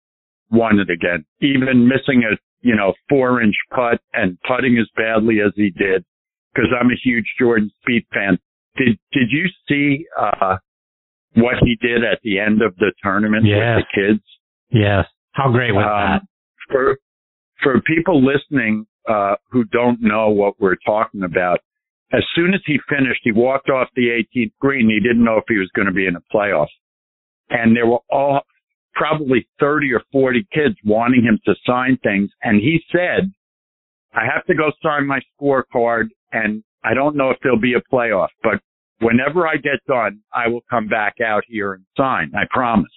won 0.51 0.79
it 0.79 0.89
again, 0.89 1.25
even 1.41 1.87
missing 1.87 2.23
a, 2.23 2.35
you 2.61 2.75
know, 2.75 2.93
four 3.09 3.41
inch 3.41 3.55
putt 3.69 3.99
and 4.13 4.37
putting 4.47 4.77
as 4.77 4.87
badly 4.95 5.39
as 5.45 5.51
he 5.55 5.69
did 5.69 6.03
because 6.53 6.69
I'm 6.79 6.87
a 6.87 6.99
huge 7.03 7.25
Jordan 7.39 7.71
Spieth 7.81 8.05
fan. 8.13 8.39
Did, 8.77 8.97
did 9.11 9.29
you 9.29 9.45
see, 9.67 10.05
uh, 10.19 10.57
what 11.35 11.55
he 11.63 11.77
did 11.81 12.03
at 12.03 12.19
the 12.23 12.39
end 12.39 12.61
of 12.61 12.75
the 12.77 12.91
tournament 13.03 13.45
yes. 13.45 13.77
with 13.77 13.85
the 13.85 14.13
kids? 14.13 14.23
Yes. 14.71 15.05
How 15.31 15.51
great 15.51 15.71
was 15.71 15.83
uh, 15.83 16.17
that? 16.17 16.21
For, 16.71 16.97
for 17.61 17.81
people 17.81 18.23
listening, 18.23 18.85
uh, 19.07 19.35
who 19.51 19.65
don't 19.65 20.01
know 20.01 20.29
what 20.29 20.59
we're 20.59 20.77
talking 20.85 21.23
about, 21.23 21.59
as 22.11 22.23
soon 22.35 22.53
as 22.53 22.61
he 22.65 22.77
finished, 22.89 23.21
he 23.23 23.31
walked 23.31 23.69
off 23.69 23.87
the 23.95 24.09
18th 24.09 24.51
green. 24.59 24.89
He 24.89 24.99
didn't 24.99 25.23
know 25.23 25.37
if 25.37 25.45
he 25.47 25.57
was 25.57 25.69
going 25.75 25.87
to 25.87 25.93
be 25.93 26.05
in 26.05 26.13
the 26.13 26.21
playoffs. 26.33 26.67
And 27.49 27.75
there 27.75 27.87
were 27.87 27.99
all 28.09 28.41
probably 28.93 29.47
30 29.59 29.93
or 29.93 30.01
40 30.11 30.47
kids 30.53 30.75
wanting 30.83 31.23
him 31.23 31.39
to 31.45 31.55
sign 31.65 31.97
things. 32.03 32.29
And 32.43 32.59
he 32.59 32.79
said, 32.91 33.31
I 34.13 34.25
have 34.31 34.45
to 34.45 34.53
go 34.53 34.71
sign 34.83 35.07
my 35.07 35.19
scorecard 35.39 36.09
and 36.31 36.63
I 36.83 36.93
don't 36.93 37.15
know 37.15 37.29
if 37.29 37.37
there'll 37.41 37.59
be 37.59 37.75
a 37.75 37.93
playoff, 37.93 38.27
but 38.43 38.59
whenever 38.99 39.47
I 39.47 39.55
get 39.55 39.79
done, 39.87 40.19
I 40.33 40.47
will 40.49 40.63
come 40.69 40.87
back 40.87 41.15
out 41.25 41.43
here 41.47 41.73
and 41.73 41.85
sign. 41.97 42.31
I 42.35 42.43
promise. 42.49 42.91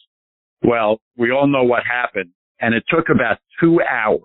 Well, 0.62 1.00
we 1.16 1.30
all 1.30 1.46
know 1.46 1.62
what 1.62 1.82
happened 1.84 2.30
and 2.60 2.74
it 2.74 2.84
took 2.88 3.08
about 3.08 3.38
two 3.60 3.80
hours 3.82 4.20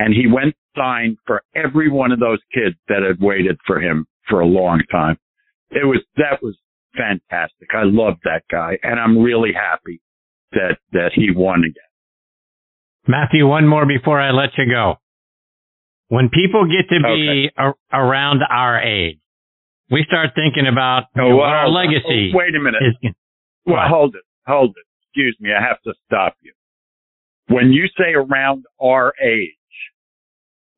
and 0.00 0.14
he 0.14 0.26
went 0.26 0.54
signed 0.74 1.18
for 1.26 1.42
every 1.54 1.90
one 1.90 2.10
of 2.10 2.20
those 2.20 2.38
kids 2.54 2.74
that 2.88 3.02
had 3.06 3.20
waited 3.20 3.58
for 3.66 3.80
him 3.80 4.06
for 4.28 4.40
a 4.40 4.46
long 4.46 4.82
time. 4.90 5.18
It 5.70 5.84
was, 5.84 6.02
that 6.16 6.42
was 6.42 6.56
fantastic. 6.96 7.68
I 7.74 7.82
love 7.84 8.14
that 8.24 8.42
guy 8.50 8.78
and 8.82 8.98
I'm 8.98 9.18
really 9.18 9.52
happy 9.52 10.00
that, 10.52 10.78
that 10.92 11.10
he 11.14 11.30
won 11.30 11.60
again. 11.60 11.74
Matthew, 13.06 13.46
one 13.46 13.68
more 13.68 13.86
before 13.86 14.18
I 14.18 14.30
let 14.30 14.50
you 14.56 14.64
go. 14.72 14.94
When 16.08 16.30
people 16.30 16.64
get 16.64 16.88
to 16.94 17.02
be 17.02 17.50
okay. 17.50 17.54
a- 17.58 17.96
around 17.96 18.40
our 18.48 18.80
age, 18.80 19.18
we 19.90 20.04
start 20.08 20.30
thinking 20.34 20.66
about 20.66 21.04
oh, 21.18 21.28
well, 21.28 21.36
what 21.36 21.48
our 21.48 21.66
oh, 21.66 21.70
legacy. 21.70 22.32
Oh, 22.32 22.38
wait 22.38 22.54
a 22.54 22.60
minute. 22.60 22.82
Is, 22.82 23.12
well, 23.66 23.76
what? 23.76 23.88
hold 23.88 24.14
it, 24.14 24.22
hold 24.46 24.70
it. 24.70 24.86
Excuse 25.04 25.36
me, 25.40 25.50
I 25.52 25.62
have 25.62 25.80
to 25.82 25.92
stop 26.06 26.36
you. 26.40 26.52
When 27.48 27.72
you 27.72 27.86
say 27.98 28.12
around 28.14 28.64
our 28.80 29.12
age, 29.22 29.59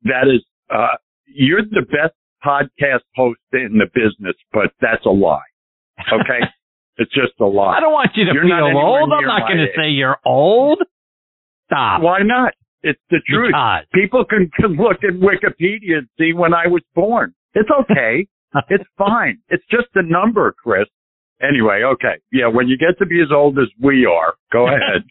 that 0.03 0.27
is, 0.27 0.43
uh, 0.73 0.97
you're 1.25 1.61
the 1.61 1.85
best 1.89 2.15
podcast 2.45 3.03
host 3.15 3.39
in 3.53 3.79
the 3.79 3.87
business, 3.93 4.35
but 4.51 4.71
that's 4.81 5.05
a 5.05 5.09
lie. 5.09 5.39
Okay. 6.11 6.39
it's 6.97 7.13
just 7.13 7.33
a 7.39 7.45
lie. 7.45 7.77
I 7.77 7.79
don't 7.79 7.93
want 7.93 8.11
you 8.15 8.25
to 8.25 8.33
you're 8.33 8.43
feel 8.43 8.77
old. 8.77 9.11
I'm 9.11 9.25
not 9.25 9.47
going 9.47 9.59
to 9.59 9.71
say 9.75 9.89
you're 9.89 10.17
old. 10.25 10.79
Stop. 11.67 12.01
Why 12.01 12.19
not? 12.23 12.53
It's 12.83 12.99
the 13.09 13.21
truth. 13.27 13.51
Because. 13.51 13.85
People 13.93 14.25
can, 14.25 14.51
can 14.59 14.75
look 14.75 15.03
at 15.03 15.15
Wikipedia 15.15 15.99
and 15.99 16.07
see 16.19 16.33
when 16.33 16.53
I 16.53 16.67
was 16.67 16.81
born. 16.93 17.33
It's 17.53 17.69
okay. 17.69 18.27
it's 18.69 18.83
fine. 18.97 19.39
It's 19.49 19.63
just 19.71 19.87
a 19.95 20.03
number, 20.03 20.53
Chris. 20.61 20.85
Anyway, 21.41 21.81
okay. 21.83 22.21
Yeah, 22.31 22.47
when 22.47 22.67
you 22.67 22.77
get 22.77 22.97
to 22.99 23.05
be 23.05 23.21
as 23.21 23.31
old 23.33 23.57
as 23.57 23.67
we 23.81 24.05
are, 24.05 24.35
go 24.51 24.67
ahead. 24.67 25.03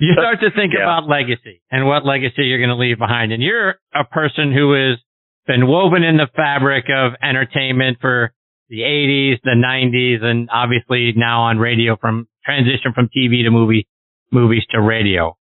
you 0.06 0.14
start 0.14 0.40
to 0.40 0.50
think 0.50 0.72
yeah. 0.74 0.82
about 0.82 1.08
legacy 1.08 1.62
and 1.70 1.86
what 1.86 2.04
legacy 2.04 2.44
you're 2.44 2.58
going 2.58 2.70
to 2.70 2.76
leave 2.76 2.98
behind. 2.98 3.32
And 3.32 3.42
you're 3.42 3.76
a 3.94 4.04
person 4.04 4.52
who 4.52 4.72
has 4.72 4.98
been 5.46 5.66
woven 5.66 6.02
in 6.02 6.16
the 6.16 6.28
fabric 6.34 6.86
of 6.88 7.12
entertainment 7.22 7.98
for 8.00 8.32
the 8.68 8.80
80s, 8.80 9.42
the 9.42 9.58
90s, 9.58 10.22
and 10.24 10.48
obviously 10.52 11.12
now 11.16 11.42
on 11.42 11.58
radio 11.58 11.96
from 12.00 12.28
transition 12.44 12.92
from 12.94 13.08
TV 13.08 13.44
to 13.44 13.50
movie, 13.50 13.86
movies 14.30 14.64
to 14.70 14.80
radio. 14.80 15.36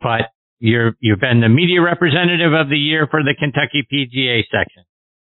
But 0.00 0.30
you're, 0.60 0.94
you've 1.00 1.20
been 1.20 1.40
the 1.40 1.48
media 1.48 1.82
representative 1.82 2.52
of 2.52 2.68
the 2.68 2.76
year 2.76 3.08
for 3.10 3.22
the 3.22 3.34
Kentucky 3.38 3.86
PGA 3.90 4.42
section. 4.44 4.84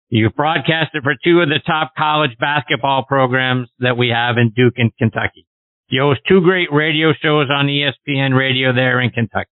You've 0.09 0.35
broadcasted 0.35 1.03
for 1.03 1.14
two 1.23 1.40
of 1.40 1.49
the 1.49 1.61
top 1.64 1.93
college 1.97 2.37
basketball 2.40 3.05
programs 3.05 3.69
that 3.79 3.97
we 3.97 4.09
have 4.09 4.38
in 4.38 4.51
Duke 4.51 4.75
and 4.77 4.90
Kentucky. 4.97 5.47
You 5.90 6.03
host 6.03 6.20
two 6.29 6.40
great 6.40 6.68
radio 6.72 7.12
shows 7.20 7.48
on 7.50 7.66
ESPN 7.66 8.37
radio 8.38 8.72
there 8.72 9.00
in 9.00 9.11
Kentucky. 9.11 9.50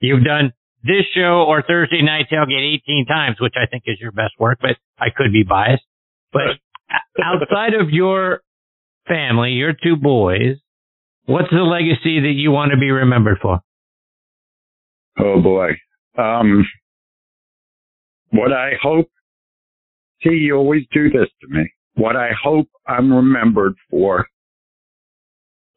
You've 0.00 0.24
done 0.24 0.52
this 0.82 1.06
show 1.14 1.46
or 1.48 1.62
Thursday 1.62 2.02
Night 2.02 2.26
Tailgate 2.30 2.80
18 2.84 3.06
times, 3.06 3.36
which 3.40 3.54
I 3.56 3.66
think 3.66 3.84
is 3.86 3.98
your 3.98 4.12
best 4.12 4.34
work, 4.38 4.58
but 4.60 4.76
I 4.98 5.06
could 5.14 5.32
be 5.32 5.42
biased. 5.42 5.82
But 6.34 6.42
outside 7.24 7.72
of 7.72 7.88
your 7.88 8.42
family, 9.08 9.52
your 9.52 9.72
two 9.72 9.96
boys, 9.96 10.56
what's 11.24 11.50
the 11.50 11.62
legacy 11.62 12.20
that 12.20 12.34
you 12.36 12.50
want 12.50 12.72
to 12.72 12.78
be 12.78 12.90
remembered 12.90 13.38
for? 13.40 13.60
Oh 15.18 15.40
boy. 15.40 15.70
Um, 16.18 16.66
what 18.32 18.52
I 18.52 18.72
hope, 18.82 19.08
see, 20.22 20.30
you 20.30 20.56
always 20.56 20.82
do 20.92 21.08
this 21.08 21.28
to 21.40 21.48
me. 21.48 21.70
What 21.94 22.16
I 22.16 22.30
hope 22.42 22.68
I'm 22.86 23.10
remembered 23.10 23.74
for 23.90 24.26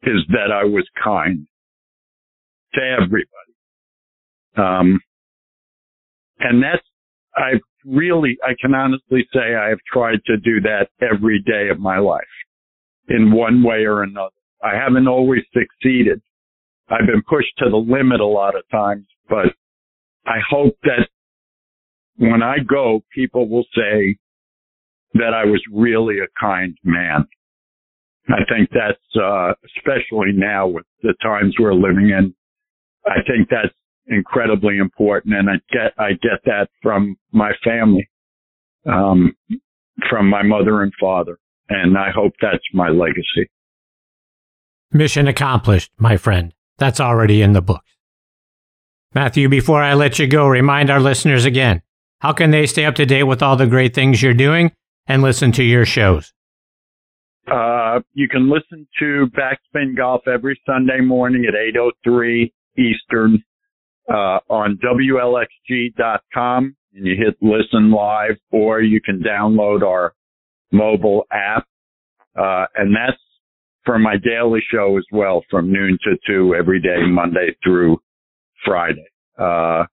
is 0.04 0.22
that 0.30 0.52
I 0.54 0.66
was 0.66 0.88
kind. 1.04 1.48
to 2.76 2.82
everybody. 2.82 3.28
Um, 4.58 5.00
and 6.40 6.62
that's, 6.64 6.86
I've 7.36 7.62
really, 7.86 8.38
I 8.44 8.54
can 8.62 8.74
honestly 8.76 9.28
say 9.34 9.56
I 9.56 9.70
have 9.70 9.80
tried 9.92 10.20
to 10.28 10.38
do 10.38 10.62
that 10.62 10.90
every 11.02 11.42
day 11.42 11.70
of 11.70 11.80
my 11.80 12.00
life 12.00 12.22
in 13.10 13.32
one 13.34 13.64
way 13.64 13.86
or 13.86 14.04
another. 14.04 14.32
I 14.64 14.76
haven't 14.76 15.08
always 15.08 15.42
succeeded. 15.54 16.22
I've 16.90 17.08
been 17.08 17.24
pushed 17.28 17.58
to 17.60 17.70
the 17.70 17.78
limit 17.78 18.20
a 18.22 18.26
lot 18.26 18.56
of 18.56 18.64
times, 18.72 19.06
but 19.30 19.48
I 20.26 20.38
hope 20.50 20.78
that 20.84 21.08
when 22.18 22.44
I 22.44 22.58
go, 22.60 23.04
people 23.14 23.50
will 23.50 23.66
say 23.76 24.18
that 25.16 25.34
I 25.34 25.46
was 25.46 25.62
really 25.74 26.20
a 26.20 26.28
kind 26.40 26.78
man. 26.84 27.28
I 28.30 28.44
think 28.50 28.70
that's, 28.72 29.22
uh, 29.22 29.54
especially 29.78 30.32
now 30.34 30.68
with 30.68 30.86
the 31.02 31.14
times 31.22 31.56
we're 31.60 31.74
living 31.74 32.10
in, 32.10 32.34
I 33.06 33.22
think 33.28 33.50
that's 33.50 33.74
incredibly 34.08 34.78
important. 34.78 35.36
And 35.36 35.50
I 35.50 35.56
get, 35.72 35.94
I 35.98 36.12
get 36.14 36.40
that 36.46 36.70
from 36.82 37.18
my 37.32 37.52
family, 37.64 38.10
um, 38.86 39.36
from 40.10 40.30
my 40.30 40.42
mother 40.42 40.82
and 40.82 40.94
father. 41.00 41.38
And 41.70 41.98
I 41.98 42.12
hope 42.12 42.34
that's 42.42 42.64
my 42.74 42.90
legacy. 42.90 43.50
Mission 44.92 45.28
accomplished, 45.28 45.92
my 45.98 46.18
friend. 46.18 46.54
That's 46.78 47.00
already 47.00 47.42
in 47.42 47.54
the 47.54 47.62
books. 47.62 47.90
Matthew, 49.14 49.48
before 49.50 49.82
I 49.82 49.94
let 49.94 50.18
you 50.18 50.28
go, 50.28 50.48
remind 50.48 50.90
our 50.90 51.00
listeners 51.00 51.46
again 51.46 51.82
how 52.20 52.32
can 52.32 52.52
they 52.52 52.66
stay 52.66 52.86
up 52.86 52.96
to 52.96 53.06
date 53.06 53.24
with 53.24 53.44
all 53.44 53.58
the 53.58 53.68
great 53.68 53.94
things 53.94 54.22
you're 54.22 54.34
doing 54.34 54.72
and 55.08 55.22
listen 55.22 55.52
to 55.54 55.64
your 55.64 55.86
shows? 55.86 56.34
Uh, 57.52 58.00
you 58.14 58.28
can 58.30 58.50
listen 58.50 58.88
to 59.00 59.28
Backspin 59.38 59.98
Golf 59.98 60.28
every 60.28 60.60
Sunday 60.66 61.02
morning 61.02 61.46
at 61.46 61.54
8.03 61.76 62.52
Eastern 62.78 63.44
uh, 64.10 64.40
on 64.50 64.80
WLXG.com 64.84 66.76
and 66.96 67.06
you 67.06 67.16
hit 67.18 67.36
listen 67.42 67.92
live 67.92 68.38
or 68.52 68.82
you 68.82 69.02
can 69.02 69.22
download 69.22 69.82
our 69.82 70.14
mobile 70.72 71.26
app. 71.32 71.68
Uh, 72.38 72.66
and 72.76 72.96
that's 72.96 73.18
for 73.86 74.00
my 74.00 74.16
daily 74.18 74.62
show 74.72 74.98
as 74.98 75.04
well 75.12 75.44
from 75.52 75.72
noon 75.72 75.98
to 76.04 76.16
two 76.26 76.56
every 76.56 76.80
day, 76.80 77.06
Monday 77.08 77.56
through 77.64 77.98
Friday. 78.66 79.06
Uh, 79.38 79.84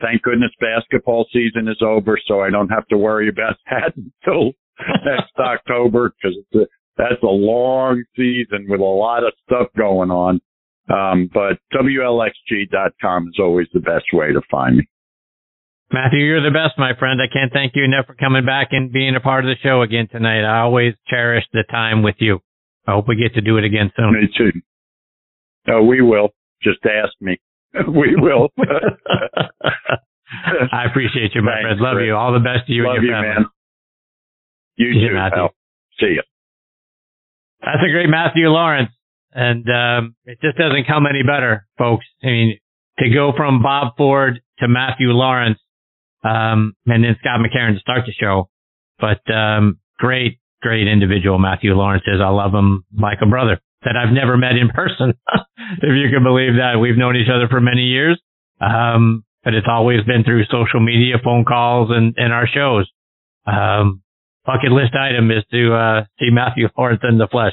thank 0.00 0.22
goodness 0.22 0.52
basketball 0.60 1.26
season 1.32 1.68
is 1.68 1.80
over, 1.80 2.18
so 2.26 2.40
I 2.40 2.50
don't 2.50 2.68
have 2.68 2.86
to 2.88 2.98
worry 2.98 3.28
about 3.28 3.56
that 3.70 3.94
until 3.96 4.52
next 5.04 5.32
October 5.38 6.12
because 6.22 6.66
that's 6.96 7.22
a 7.22 7.26
long 7.26 8.02
season 8.16 8.66
with 8.68 8.80
a 8.80 8.84
lot 8.84 9.24
of 9.24 9.32
stuff 9.46 9.68
going 9.76 10.10
on. 10.10 10.40
Um, 10.92 11.30
but 11.32 11.58
WLXG.com 11.72 13.28
is 13.28 13.36
always 13.38 13.68
the 13.72 13.80
best 13.80 14.06
way 14.12 14.32
to 14.32 14.40
find 14.50 14.78
me. 14.78 14.88
Matthew, 15.92 16.20
you're 16.20 16.42
the 16.42 16.50
best, 16.50 16.78
my 16.78 16.92
friend. 16.98 17.20
I 17.20 17.32
can't 17.32 17.52
thank 17.52 17.76
you 17.76 17.84
enough 17.84 18.06
for 18.06 18.14
coming 18.14 18.46
back 18.46 18.68
and 18.70 18.90
being 18.90 19.14
a 19.14 19.20
part 19.20 19.44
of 19.44 19.50
the 19.50 19.56
show 19.62 19.82
again 19.82 20.08
tonight. 20.10 20.44
I 20.44 20.60
always 20.62 20.94
cherish 21.06 21.44
the 21.52 21.64
time 21.70 22.02
with 22.02 22.16
you. 22.18 22.40
I 22.86 22.92
hope 22.92 23.08
we 23.08 23.16
get 23.16 23.34
to 23.34 23.40
do 23.40 23.58
it 23.58 23.64
again 23.64 23.92
soon. 23.96 24.12
Me 24.12 24.28
too. 24.36 24.52
Oh, 25.68 25.82
we 25.82 26.00
will. 26.00 26.30
Just 26.62 26.78
ask 26.84 27.12
me. 27.20 27.38
we 27.88 28.16
will. 28.16 28.48
I 30.72 30.84
appreciate 30.90 31.34
you, 31.34 31.42
my 31.42 31.52
Thanks, 31.52 31.62
friend. 31.66 31.80
Love 31.80 31.94
Chris. 31.96 32.06
you. 32.06 32.16
All 32.16 32.32
the 32.32 32.40
best 32.40 32.66
to 32.66 32.72
you 32.72 32.84
Love 32.86 32.96
and 32.96 33.04
your 33.04 33.16
you, 33.16 33.22
family. 33.22 33.34
Man. 33.34 33.44
You 34.76 34.92
See 34.94 35.08
too, 35.08 35.14
Matthew. 35.14 35.36
Pal. 35.36 35.54
See 36.00 36.06
you. 36.16 36.22
That's 37.62 37.82
a 37.86 37.92
great 37.92 38.08
Matthew 38.08 38.48
Laurance. 38.48 38.90
And 39.32 39.64
um, 39.70 40.14
it 40.24 40.38
just 40.42 40.58
doesn't 40.58 40.86
come 40.86 41.06
any 41.06 41.22
better, 41.22 41.66
folks. 41.78 42.04
I 42.22 42.26
mean, 42.26 42.58
to 42.98 43.08
go 43.08 43.32
from 43.36 43.62
Bob 43.62 43.94
Ford 43.96 44.40
to 44.58 44.68
Matthew 44.68 45.08
Laurance 45.08 45.58
um, 46.24 46.74
and 46.86 47.04
then 47.04 47.16
Scott 47.20 47.40
McCarron 47.40 47.74
to 47.74 47.80
start 47.80 48.02
the 48.06 48.12
show. 48.12 48.50
But 49.00 49.22
um, 49.32 49.78
great, 49.98 50.38
great 50.60 50.86
individual 50.86 51.38
Matthew 51.38 51.72
Laurance 51.74 52.04
is. 52.06 52.20
I 52.22 52.28
love 52.28 52.52
him 52.52 52.84
like 52.96 53.18
a 53.22 53.26
brother 53.26 53.60
that 53.84 53.96
I've 53.96 54.12
never 54.12 54.36
met 54.36 54.52
in 54.52 54.68
person. 54.74 55.14
if 55.82 55.94
you 55.96 56.10
can 56.12 56.22
believe 56.22 56.54
that, 56.56 56.78
we've 56.80 56.98
known 56.98 57.16
each 57.16 57.30
other 57.32 57.48
for 57.48 57.60
many 57.60 57.82
years. 57.82 58.20
Um, 58.60 59.24
but 59.42 59.54
it's 59.54 59.66
always 59.68 60.04
been 60.04 60.22
through 60.22 60.44
social 60.44 60.78
media, 60.78 61.16
phone 61.22 61.44
calls, 61.44 61.90
and, 61.90 62.14
and 62.16 62.32
our 62.32 62.46
shows. 62.46 62.88
Um, 63.46 64.01
bucket 64.44 64.72
list 64.72 64.94
item 64.94 65.30
is 65.30 65.44
to 65.52 65.74
uh, 65.74 66.04
see 66.18 66.30
Matthew 66.30 66.68
Laurance 66.76 67.00
in 67.08 67.18
the 67.18 67.28
flesh, 67.28 67.52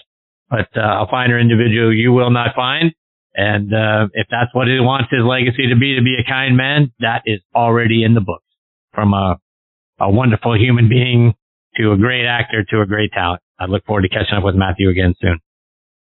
but 0.50 0.68
uh, 0.76 1.04
a 1.04 1.08
finer 1.10 1.40
individual 1.40 1.94
you 1.94 2.12
will 2.12 2.32
not 2.32 2.56
find. 2.56 2.92
And 3.36 3.74
uh, 3.74 4.08
if 4.14 4.28
that's 4.30 4.54
what 4.54 4.68
he 4.68 4.80
wants 4.80 5.10
his 5.12 5.24
legacy 5.24 5.70
to 5.70 5.76
be, 5.80 5.96
to 5.96 6.02
be 6.02 6.18
a 6.20 6.28
kind 6.28 6.58
man, 6.58 6.92
that 7.00 7.22
is 7.26 7.40
already 7.56 8.04
in 8.04 8.14
the 8.14 8.22
books. 8.22 8.44
From 8.94 9.14
a, 9.14 9.38
a 10.00 10.10
wonderful 10.10 10.58
human 10.60 10.90
being 10.90 11.34
to 11.78 11.92
a 11.92 11.98
great 11.98 12.26
actor 12.26 12.66
to 12.72 12.82
a 12.82 12.86
great 12.86 13.12
talent. 13.14 13.42
I 13.60 13.66
look 13.66 13.86
forward 13.86 14.02
to 14.02 14.10
catching 14.10 14.36
up 14.36 14.44
with 14.44 14.56
Matthew 14.56 14.90
again 14.90 15.14
soon. 15.22 15.40